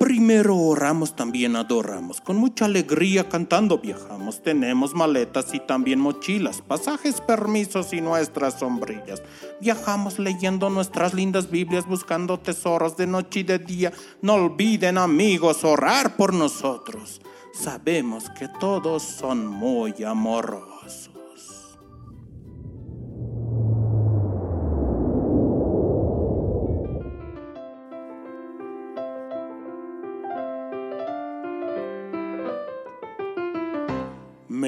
Primero 0.00 0.56
oramos, 0.56 1.14
también 1.14 1.56
adoramos. 1.56 2.22
Con 2.22 2.38
mucha 2.38 2.64
alegría 2.64 3.28
cantando 3.28 3.80
viajamos. 3.80 4.42
Tenemos 4.42 4.94
maletas 4.94 5.52
y 5.52 5.60
también 5.60 6.00
mochilas, 6.00 6.62
pasajes, 6.62 7.20
permisos 7.20 7.92
y 7.92 8.00
nuestras 8.00 8.58
sombrillas. 8.58 9.22
Viajamos 9.60 10.18
leyendo 10.18 10.70
nuestras 10.70 11.12
lindas 11.12 11.50
Biblias, 11.50 11.86
buscando 11.86 12.38
tesoros 12.38 12.96
de 12.96 13.06
noche 13.06 13.40
y 13.40 13.42
de 13.42 13.58
día. 13.58 13.92
No 14.22 14.36
olviden 14.36 14.96
amigos 14.96 15.64
orar 15.64 16.16
por 16.16 16.32
nosotros. 16.32 17.20
Sabemos 17.52 18.30
que 18.30 18.48
todos 18.58 19.02
son 19.02 19.46
muy 19.46 20.02
amorosos. 20.02 20.79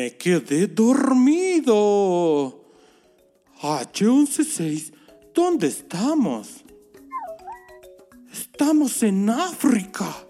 Me 0.03 0.17
quedé 0.17 0.67
dormido. 0.67 2.65
H116, 3.61 4.93
¿dónde 5.33 5.69
estamos? 5.69 6.65
Estamos 8.33 9.01
en 9.05 9.31
África. 9.31 10.27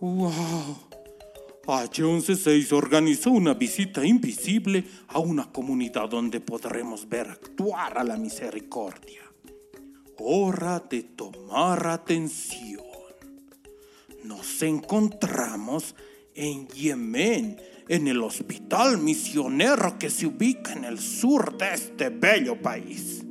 ¡Wow! 0.00 0.76
H116 1.66 2.72
organizó 2.72 3.30
una 3.30 3.54
visita 3.54 4.04
invisible 4.04 4.84
a 5.06 5.20
una 5.20 5.52
comunidad 5.52 6.08
donde 6.08 6.40
podremos 6.40 7.08
ver 7.08 7.28
actuar 7.30 7.96
a 7.96 8.02
la 8.02 8.16
misericordia. 8.16 9.22
Hora 10.18 10.80
de 10.90 11.04
tomar 11.04 11.86
atención. 11.86 12.82
Nos 14.24 14.60
encontramos 14.62 15.94
en 16.34 16.66
Yemen, 16.68 17.56
en 17.90 18.06
el 18.06 18.22
hospital 18.22 18.98
misionero 18.98 19.98
que 19.98 20.10
se 20.10 20.24
ubica 20.24 20.72
en 20.72 20.84
el 20.84 21.00
sur 21.00 21.58
de 21.58 21.74
este 21.74 22.08
bello 22.08 22.54
país. 22.62 23.24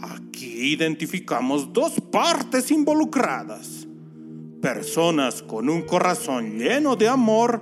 Aquí 0.00 0.72
identificamos 0.72 1.74
dos 1.74 2.00
partes 2.10 2.70
involucradas. 2.70 3.86
Personas 4.62 5.42
con 5.42 5.68
un 5.68 5.82
corazón 5.82 6.56
lleno 6.56 6.96
de 6.96 7.06
amor 7.06 7.60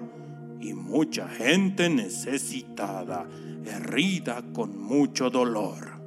y 0.61 0.73
mucha 0.73 1.29
gente 1.29 1.91
necesitada, 1.91 3.29
herida 3.65 4.45
con 4.53 4.81
mucho 4.81 5.31
dolor. 5.31 5.99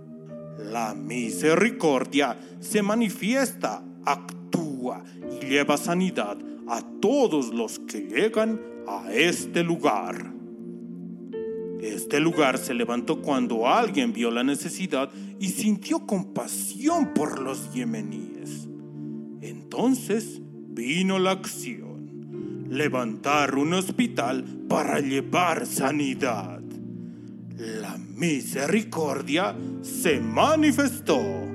La 0.58 0.96
misericordia 0.96 2.40
se 2.62 2.82
manifiesta, 2.82 3.84
actúa 4.06 5.04
y 5.30 5.46
lleva 5.48 5.76
sanidad 5.76 6.38
a 6.70 6.82
todos 7.02 7.54
los 7.54 7.80
que 7.80 8.00
llegan 8.04 8.77
a 8.88 9.12
este 9.12 9.64
lugar. 9.64 10.34
Este 11.82 12.20
lugar 12.20 12.58
se 12.58 12.74
levantó 12.74 13.22
cuando 13.22 13.68
alguien 13.68 14.14
vio 14.14 14.32
la 14.32 14.44
necesidad 14.44 15.10
y 15.40 15.50
sintió 15.50 16.06
compasión 16.06 17.14
por 17.14 17.40
los 17.40 17.74
yemeníes. 17.74 18.68
Entonces 19.42 20.42
vino 20.70 21.20
la 21.20 21.32
acción, 21.32 22.68
levantar 22.70 23.56
un 23.56 23.74
hospital 23.74 24.44
para 24.68 25.00
llevar 25.00 25.66
sanidad. 25.66 26.62
La 27.58 27.98
misericordia 27.98 29.56
se 29.82 30.20
manifestó. 30.20 31.47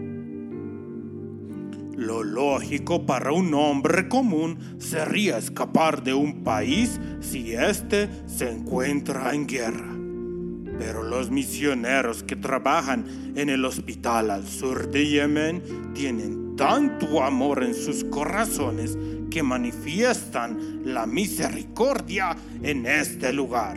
Lo 1.96 2.22
lógico 2.22 3.04
para 3.04 3.32
un 3.32 3.52
hombre 3.52 4.08
común 4.08 4.58
sería 4.78 5.36
escapar 5.36 6.02
de 6.02 6.14
un 6.14 6.42
país 6.42 6.98
si 7.20 7.52
éste 7.52 8.08
se 8.26 8.50
encuentra 8.50 9.34
en 9.34 9.46
guerra. 9.46 9.94
Pero 10.78 11.02
los 11.02 11.30
misioneros 11.30 12.22
que 12.22 12.34
trabajan 12.34 13.04
en 13.36 13.50
el 13.50 13.64
hospital 13.64 14.30
al 14.30 14.46
sur 14.46 14.90
de 14.90 15.06
Yemen 15.06 15.62
tienen 15.94 16.56
tanto 16.56 17.22
amor 17.22 17.62
en 17.62 17.74
sus 17.74 18.04
corazones 18.04 18.96
que 19.30 19.42
manifiestan 19.42 20.82
la 20.84 21.06
misericordia 21.06 22.36
en 22.62 22.86
este 22.86 23.32
lugar. 23.32 23.76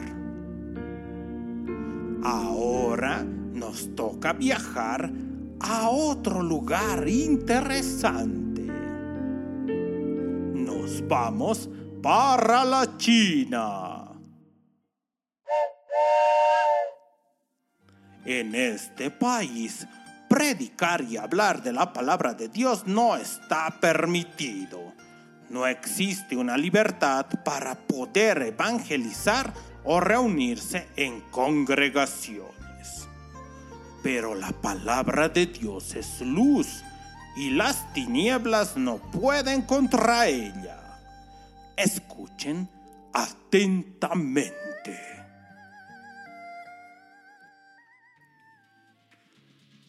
Ahora 2.23 3.23
nos 3.23 3.93
toca 3.95 4.33
viajar 4.33 5.11
a 5.59 5.89
otro 5.89 6.41
lugar 6.41 7.07
interesante. 7.07 8.61
Nos 10.53 11.07
vamos 11.07 11.69
para 12.01 12.63
la 12.63 12.97
China. 12.97 14.05
En 18.25 18.55
este 18.55 19.11
país, 19.11 19.87
predicar 20.27 21.01
y 21.01 21.17
hablar 21.17 21.61
de 21.61 21.71
la 21.71 21.93
palabra 21.93 22.33
de 22.33 22.49
Dios 22.49 22.87
no 22.87 23.15
está 23.15 23.79
permitido. 23.79 24.93
No 25.49 25.67
existe 25.67 26.35
una 26.35 26.57
libertad 26.57 27.27
para 27.43 27.75
poder 27.75 28.41
evangelizar 28.41 29.53
o 29.83 29.99
reunirse 29.99 30.87
en 30.95 31.21
congregaciones. 31.29 32.54
Pero 34.05 34.35
la 34.35 34.51
palabra 34.51 35.29
de 35.29 35.47
Dios 35.47 35.95
es 35.95 36.21
luz 36.21 36.83
y 37.35 37.49
las 37.49 37.91
tinieblas 37.91 38.77
no 38.77 38.97
pueden 38.99 39.63
contra 39.63 40.27
ella. 40.27 40.77
Escuchen 41.75 42.69
atentamente. 43.11 44.99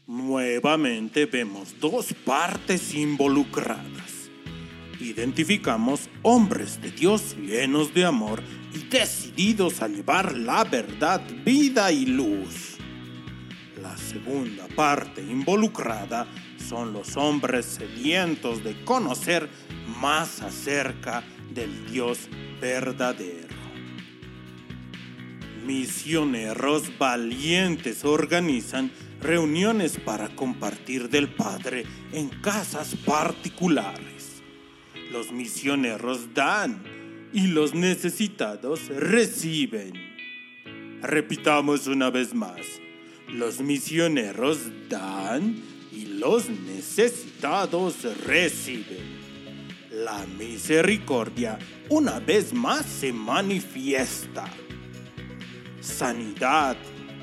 Nuevamente 0.07 1.27
vemos 1.27 1.79
dos 1.79 2.15
partes 2.25 2.95
involucradas. 2.95 4.31
Identificamos 4.99 6.09
hombres 6.23 6.81
de 6.81 6.91
Dios 6.91 7.37
llenos 7.37 7.93
de 7.93 8.07
amor 8.07 8.43
y 8.73 8.79
decididos 8.79 9.83
a 9.83 9.89
llevar 9.89 10.35
la 10.35 10.65
verdad, 10.65 11.21
vida 11.45 11.93
y 11.93 12.07
luz. 12.07 12.76
La 13.89 13.97
segunda 13.97 14.67
parte 14.75 15.23
involucrada 15.23 16.27
son 16.59 16.93
los 16.93 17.17
hombres 17.17 17.67
sedientos 17.67 18.65
de 18.65 18.83
conocer 18.85 19.49
más 20.01 20.43
acerca 20.43 21.23
del 21.55 21.87
Dios 21.93 22.29
verdadero. 22.61 23.55
Misioneros 25.65 26.99
valientes 26.99 28.05
organizan 28.05 28.91
reuniones 29.21 29.99
para 29.99 30.35
compartir 30.35 31.09
del 31.09 31.29
Padre 31.29 31.85
en 32.13 32.29
casas 32.29 32.97
particulares. 32.97 34.43
Los 35.13 35.31
misioneros 35.31 36.35
dan 36.35 36.83
y 37.33 37.47
los 37.47 37.73
necesitados 37.73 38.89
reciben. 38.89 39.93
Repitamos 41.03 41.87
una 41.87 42.11
vez 42.11 42.35
más. 42.35 42.81
Los 43.29 43.61
misioneros 43.61 44.61
dan 44.89 45.61
y 45.93 46.07
los 46.07 46.49
necesitados 46.49 48.05
reciben. 48.25 49.17
La 49.91 50.25
misericordia 50.39 51.59
una 51.89 52.21
vez 52.21 52.53
más 52.53 52.87
se 52.87 53.13
manifiesta. 53.13 54.45
Sanidad, 55.81 56.77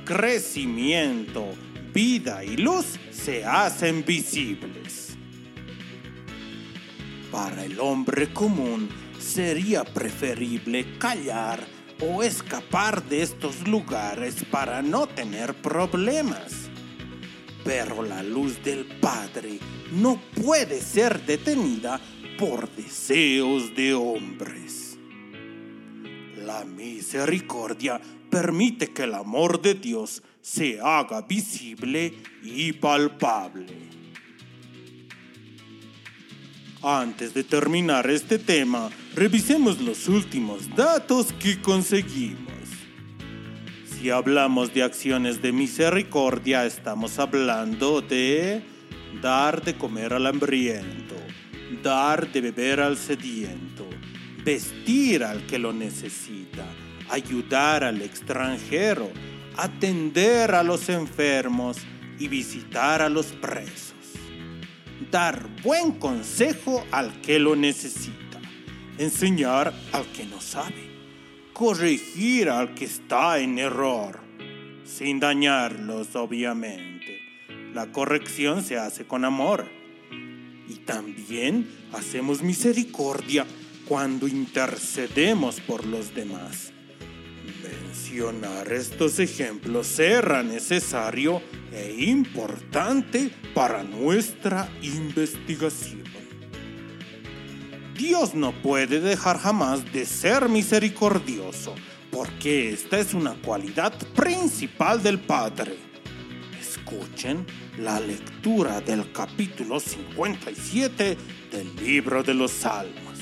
crecimiento, 0.04 1.50
vida 1.94 2.44
y 2.44 2.58
luz 2.58 3.00
se 3.12 3.46
hacen 3.46 4.04
visibles. 4.04 5.16
Para 7.32 7.64
el 7.64 7.80
hombre 7.80 8.34
común 8.34 8.90
sería 9.20 9.84
preferible 9.84 10.98
callar 10.98 11.73
o 12.02 12.24
escapar 12.24 13.04
de 13.04 13.22
estos 13.22 13.68
lugares 13.68 14.44
para 14.50 14.82
no 14.82 15.08
tener 15.08 15.54
problemas. 15.54 16.70
Pero 17.64 18.04
la 18.04 18.24
luz 18.24 18.64
del 18.64 18.86
Padre 19.00 19.60
no 19.92 20.20
puede 20.42 20.82
ser 20.82 21.26
detenida 21.26 22.00
por 22.38 22.70
deseos 22.70 23.76
de 23.76 23.94
hombres. 23.94 24.98
La 26.38 26.66
misericordia 26.66 28.02
permite 28.30 28.92
que 28.92 29.04
el 29.04 29.14
amor 29.14 29.62
de 29.62 29.76
Dios 29.76 30.24
se 30.42 30.80
haga 30.82 31.22
visible 31.22 32.14
y 32.44 32.74
palpable. 32.74 33.94
Antes 36.82 37.34
de 37.34 37.46
terminar 37.46 38.10
este 38.10 38.40
tema, 38.40 38.90
revisemos 39.16 39.80
los 39.80 40.08
últimos 40.08 40.76
datos 40.76 41.34
que 41.34 41.62
conseguimos. 41.62 42.54
Si 43.86 44.10
hablamos 44.10 44.74
de 44.74 44.84
acciones 44.84 45.42
de 45.42 45.52
misericordia, 45.52 46.66
estamos 46.66 47.20
hablando 47.20 48.02
de 48.02 48.64
dar 49.22 49.64
de 49.64 49.76
comer 49.76 50.14
al 50.14 50.26
hambriento, 50.26 51.16
dar 51.82 52.32
de 52.32 52.42
beber 52.42 52.82
al 52.82 52.98
sediento, 52.98 53.88
vestir 54.44 55.24
al 55.24 55.46
que 55.46 55.60
lo 55.60 55.72
necesita, 55.72 56.66
ayudar 57.10 57.84
al 57.84 58.02
extranjero, 58.02 59.10
atender 59.56 60.56
a 60.56 60.64
los 60.64 60.90
enfermos 60.90 61.78
y 62.20 62.28
visitar 62.28 63.02
a 63.02 63.10
los 63.10 63.28
presos. 63.28 63.94
Dar 65.12 65.48
buen 65.64 65.94
consejo 65.94 66.84
al 66.92 67.22
que 67.22 67.40
lo 67.40 67.56
necesita, 67.56 68.23
enseñar 68.98 69.74
al 69.92 70.06
que 70.12 70.26
no 70.26 70.40
sabe 70.42 70.94
corregir 71.54 72.50
al 72.50 72.74
que 72.74 72.86
está 72.86 73.40
en 73.40 73.60
error, 73.60 74.20
sin 74.86 75.20
dañarlos 75.20 76.16
obviamente. 76.16 77.20
La 77.74 77.92
corrección 77.92 78.64
se 78.64 78.78
hace 78.78 79.06
con 79.06 79.24
amor. 79.24 79.66
Y 80.68 80.76
también 80.86 81.70
hacemos 81.92 82.42
misericordia 82.42 83.46
cuando 83.88 84.28
intercedemos 84.28 85.60
por 85.60 85.86
los 85.86 86.16
demás. 86.16 86.72
Mencionar 87.62 88.72
estos 88.72 89.20
ejemplos 89.20 89.88
será 89.88 90.42
necesario 90.42 91.42
e 91.72 92.06
importante 92.06 93.30
para 93.54 93.84
nuestra 93.84 94.70
investigación. 94.82 96.03
Dios 97.96 98.34
no 98.34 98.52
puede 98.52 99.00
dejar 99.00 99.38
jamás 99.38 99.94
de 99.94 100.06
ser 100.06 100.50
misericordioso, 100.50 101.76
porque 102.12 102.72
esta 102.72 102.98
es 102.98 103.14
una 103.14 103.36
cualidad 103.36 103.94
principal 104.16 105.04
del 105.04 105.20
Padre. 105.20 105.78
Escuchen 106.60 107.46
la 107.78 108.00
lectura 108.00 108.82
del 108.82 109.12
capítulo 109.12 109.80
57 109.80 111.18
del 111.52 111.76
libro 111.76 112.24
de 112.24 112.34
los 112.34 112.50
Salmos. 112.50 113.20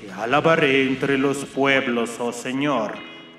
Te 0.00 0.10
alabaré 0.10 0.88
entre 0.88 1.16
los 1.16 1.44
pueblos, 1.44 2.16
oh 2.18 2.32
Señor, 2.32 2.94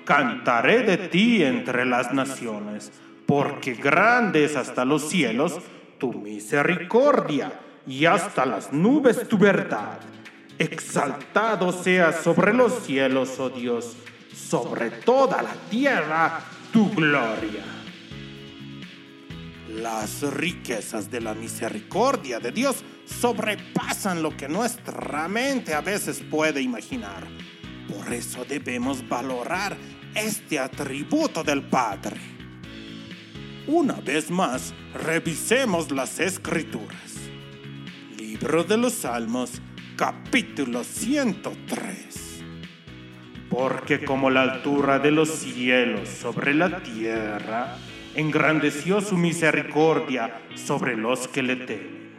cantaré 0.06 0.82
de 0.82 0.96
ti 0.96 1.42
entre 1.42 1.84
las 1.84 2.14
naciones, 2.14 2.90
porque 3.26 3.74
grande 3.74 4.46
es 4.46 4.56
hasta 4.56 4.86
los 4.86 5.10
cielos 5.10 5.58
tu 5.98 6.14
misericordia 6.14 7.52
y 7.86 8.04
hasta 8.04 8.46
las 8.46 8.72
nubes 8.72 9.28
tu 9.28 9.38
verdad. 9.38 9.98
Exaltado 10.58 11.72
sea 11.72 12.12
sobre 12.12 12.52
los 12.52 12.84
cielos, 12.84 13.38
oh 13.38 13.50
Dios, 13.50 13.96
sobre 14.34 14.90
toda 14.90 15.42
la 15.42 15.54
tierra 15.70 16.40
tu 16.72 16.90
gloria. 16.90 17.64
Las 19.68 20.22
riquezas 20.22 21.10
de 21.10 21.20
la 21.20 21.32
misericordia 21.34 22.40
de 22.40 22.52
Dios 22.52 22.84
sobrepasan 23.06 24.22
lo 24.22 24.36
que 24.36 24.48
nuestra 24.48 25.28
mente 25.28 25.74
a 25.74 25.80
veces 25.80 26.22
puede 26.28 26.60
imaginar. 26.60 27.26
Por 27.88 28.12
eso 28.12 28.44
debemos 28.44 29.08
valorar 29.08 29.76
este 30.14 30.58
atributo 30.58 31.42
del 31.42 31.62
Padre. 31.62 32.20
Una 33.66 33.94
vez 33.94 34.30
más, 34.30 34.74
revisemos 34.94 35.90
las 35.90 36.18
escrituras. 36.18 37.09
Libro 38.40 38.64
de 38.64 38.78
los 38.78 38.94
Salmos, 38.94 39.60
capítulo 39.96 40.82
103. 40.82 42.42
Porque 43.50 44.02
como 44.02 44.30
la 44.30 44.40
altura 44.40 44.98
de 44.98 45.10
los 45.10 45.28
cielos 45.28 46.08
sobre 46.08 46.54
la 46.54 46.82
tierra, 46.82 47.76
engrandeció 48.14 49.02
su 49.02 49.18
misericordia 49.18 50.40
sobre 50.54 50.96
los 50.96 51.28
que 51.28 51.42
le 51.42 51.56
temen. 51.56 52.14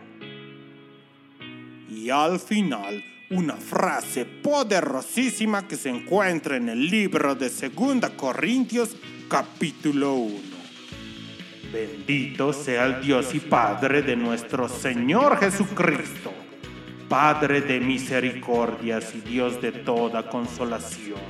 Y 1.89 2.11
al 2.11 2.39
final, 2.39 3.03
una 3.31 3.55
frase 3.55 4.23
poderosísima 4.23 5.67
que 5.67 5.75
se 5.75 5.89
encuentra 5.89 6.55
en 6.55 6.69
el 6.69 6.85
libro 6.85 7.33
de 7.33 7.49
2 7.49 8.11
Corintios, 8.11 8.95
capítulo 9.27 10.13
1. 10.13 10.50
Bendito 11.71 12.51
sea 12.51 12.85
el 12.85 13.01
Dios 13.01 13.33
y 13.33 13.39
Padre 13.39 14.01
de 14.01 14.17
nuestro 14.17 14.67
Señor 14.67 15.39
Jesucristo, 15.39 16.33
Padre 17.07 17.61
de 17.61 17.79
misericordias 17.79 19.15
y 19.15 19.21
Dios 19.21 19.61
de 19.61 19.71
toda 19.71 20.27
consolación, 20.29 21.21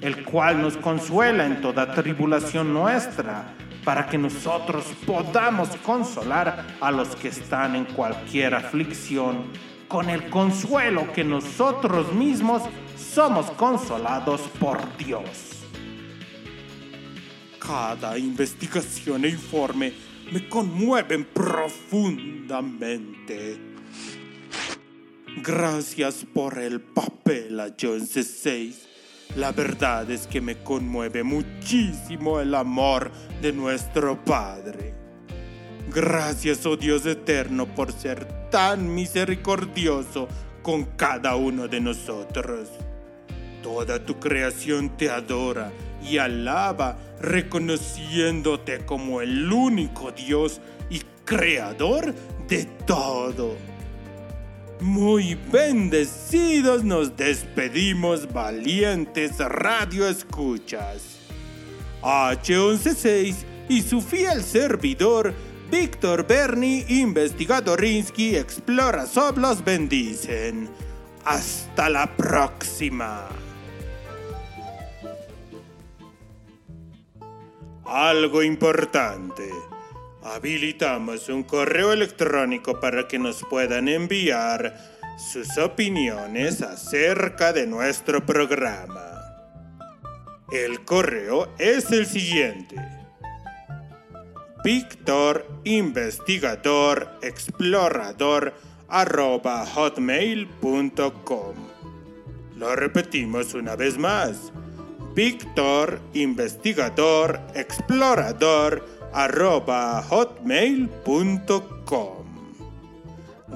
el 0.00 0.24
cual 0.24 0.60
nos 0.60 0.76
consuela 0.76 1.46
en 1.46 1.60
toda 1.60 1.92
tribulación 1.92 2.74
nuestra, 2.74 3.54
para 3.84 4.06
que 4.06 4.18
nosotros 4.18 4.86
podamos 5.06 5.68
consolar 5.84 6.66
a 6.80 6.90
los 6.90 7.14
que 7.14 7.28
están 7.28 7.76
en 7.76 7.84
cualquier 7.84 8.56
aflicción, 8.56 9.44
con 9.86 10.10
el 10.10 10.28
consuelo 10.30 11.12
que 11.12 11.22
nosotros 11.22 12.12
mismos 12.12 12.62
somos 12.96 13.52
consolados 13.52 14.40
por 14.58 14.78
Dios 14.96 15.55
cada 17.66 18.16
investigación 18.16 19.24
e 19.24 19.30
informe 19.30 19.92
me 20.30 20.48
conmueven 20.48 21.24
profundamente. 21.24 23.58
Gracias 25.42 26.24
por 26.32 26.58
el 26.58 26.80
papel 26.80 27.58
a 27.58 27.74
John 27.80 28.06
C. 28.06 28.72
La 29.34 29.50
verdad 29.52 30.08
es 30.10 30.28
que 30.28 30.40
me 30.40 30.62
conmueve 30.62 31.24
muchísimo 31.24 32.40
el 32.40 32.54
amor 32.54 33.10
de 33.42 33.52
nuestro 33.52 34.24
Padre. 34.24 34.94
Gracias, 35.92 36.64
oh 36.66 36.76
Dios 36.76 37.04
eterno, 37.06 37.66
por 37.66 37.92
ser 37.92 38.48
tan 38.50 38.94
misericordioso 38.94 40.28
con 40.62 40.84
cada 40.96 41.34
uno 41.36 41.68
de 41.68 41.80
nosotros. 41.80 42.68
Toda 43.62 44.04
tu 44.04 44.18
creación 44.20 44.96
te 44.96 45.08
adora 45.10 45.72
y 46.02 46.18
alaba 46.18 46.98
reconociéndote 47.20 48.84
como 48.84 49.20
el 49.20 49.52
único 49.52 50.12
Dios 50.12 50.60
y 50.90 51.02
creador 51.24 52.14
de 52.48 52.64
todo. 52.86 53.56
Muy 54.80 55.34
bendecidos 55.50 56.84
nos 56.84 57.16
despedimos 57.16 58.32
valientes 58.32 59.38
radio 59.38 60.06
escuchas. 60.06 61.18
H116 62.02 63.34
y 63.68 63.82
su 63.82 64.00
fiel 64.00 64.42
servidor 64.42 65.34
Víctor 65.70 66.26
Berni 66.26 66.84
Investigadorinsky 66.88 68.36
Explora 68.36 69.06
Sob 69.06 69.38
los 69.38 69.64
bendicen. 69.64 70.68
Hasta 71.24 71.88
la 71.88 72.06
próxima. 72.16 73.28
Algo 77.88 78.42
importante. 78.42 79.48
Habilitamos 80.24 81.28
un 81.28 81.44
correo 81.44 81.92
electrónico 81.92 82.80
para 82.80 83.06
que 83.06 83.16
nos 83.16 83.44
puedan 83.48 83.86
enviar 83.86 84.76
sus 85.16 85.56
opiniones 85.56 86.62
acerca 86.62 87.52
de 87.52 87.68
nuestro 87.68 88.26
programa. 88.26 89.22
El 90.50 90.84
correo 90.84 91.54
es 91.58 91.92
el 91.92 92.06
siguiente. 92.06 92.76
Víctor. 94.64 95.46
Lo 102.56 102.74
repetimos 102.74 103.54
una 103.54 103.76
vez 103.76 103.96
más. 103.96 104.52
Víctor 105.16 105.98
Investigador 106.12 107.40
Explorador 107.54 108.86
arroba 109.14 110.02
hotmail.com. 110.02 110.96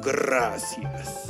Gracias. 0.03 1.30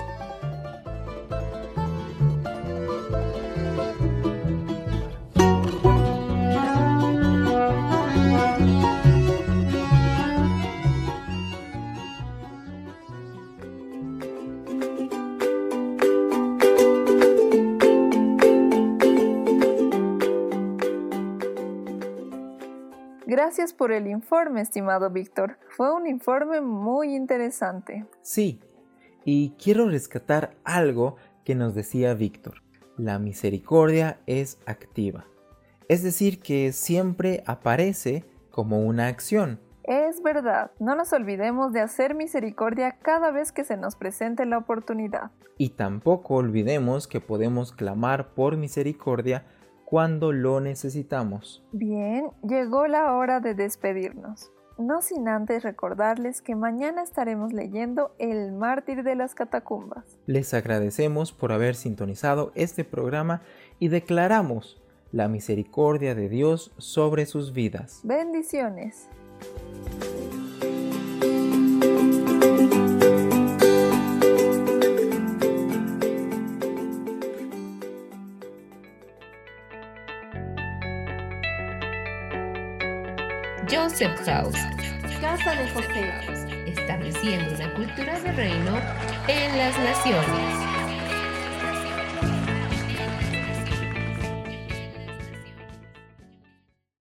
Gracias 23.43 23.73
por 23.73 23.91
el 23.91 24.07
informe, 24.07 24.61
estimado 24.61 25.09
Víctor. 25.09 25.57
Fue 25.71 25.95
un 25.95 26.07
informe 26.07 26.61
muy 26.61 27.17
interesante. 27.17 28.05
Sí, 28.21 28.61
y 29.25 29.53
quiero 29.53 29.89
rescatar 29.89 30.59
algo 30.63 31.17
que 31.43 31.55
nos 31.55 31.75
decía 31.75 32.13
Víctor. 32.13 32.63
La 32.99 33.19
misericordia 33.19 34.21
es 34.27 34.59
activa. 34.67 35.25
Es 35.89 36.03
decir, 36.03 36.41
que 36.41 36.73
siempre 36.73 37.43
aparece 37.47 38.27
como 38.51 38.83
una 38.83 39.07
acción. 39.07 39.59
Es 39.85 40.23
verdad, 40.23 40.73
no 40.79 40.95
nos 40.95 41.15
olvidemos 41.15 41.73
de 41.73 41.81
hacer 41.81 42.15
misericordia 42.15 42.99
cada 43.01 43.31
vez 43.31 43.53
que 43.53 43.65
se 43.65 43.79
nos 43.79 43.97
presente 43.97 44.45
la 44.45 44.59
oportunidad. 44.59 45.31
Y 45.57 45.71
tampoco 45.71 46.35
olvidemos 46.35 47.09
que 47.09 47.23
podemos 47.23 47.73
clamar 47.73 48.35
por 48.35 48.59
misericordia 48.59 49.47
cuando 49.91 50.31
lo 50.31 50.61
necesitamos. 50.61 51.65
Bien, 51.73 52.31
llegó 52.47 52.87
la 52.87 53.13
hora 53.17 53.41
de 53.41 53.55
despedirnos. 53.55 54.53
No 54.79 55.03
sin 55.03 55.27
antes 55.27 55.65
recordarles 55.65 56.41
que 56.43 56.55
mañana 56.55 57.03
estaremos 57.03 57.53
leyendo 57.53 58.15
El 58.19 58.53
mártir 58.53 59.03
de 59.03 59.17
las 59.17 59.35
catacumbas. 59.35 60.17
Les 60.27 60.55
agradecemos 60.55 61.33
por 61.33 61.51
haber 61.51 61.75
sintonizado 61.75 62.53
este 62.55 62.85
programa 62.85 63.43
y 63.81 63.89
declaramos 63.89 64.81
la 65.11 65.27
misericordia 65.27 66.15
de 66.15 66.29
Dios 66.29 66.73
sobre 66.79 67.27
sus 67.27 67.53
vidas. 67.53 68.01
Bendiciones. 68.05 69.09
Joseph 83.91 84.25
House, 84.25 84.57
Casa 85.21 85.51
de 85.57 85.69
José. 85.71 86.13
estableciendo 86.65 87.57
una 87.57 87.75
cultura 87.75 88.21
de 88.21 88.33
reino 88.33 88.79
en 89.27 89.59
las 89.59 89.77
naciones. 89.81 90.80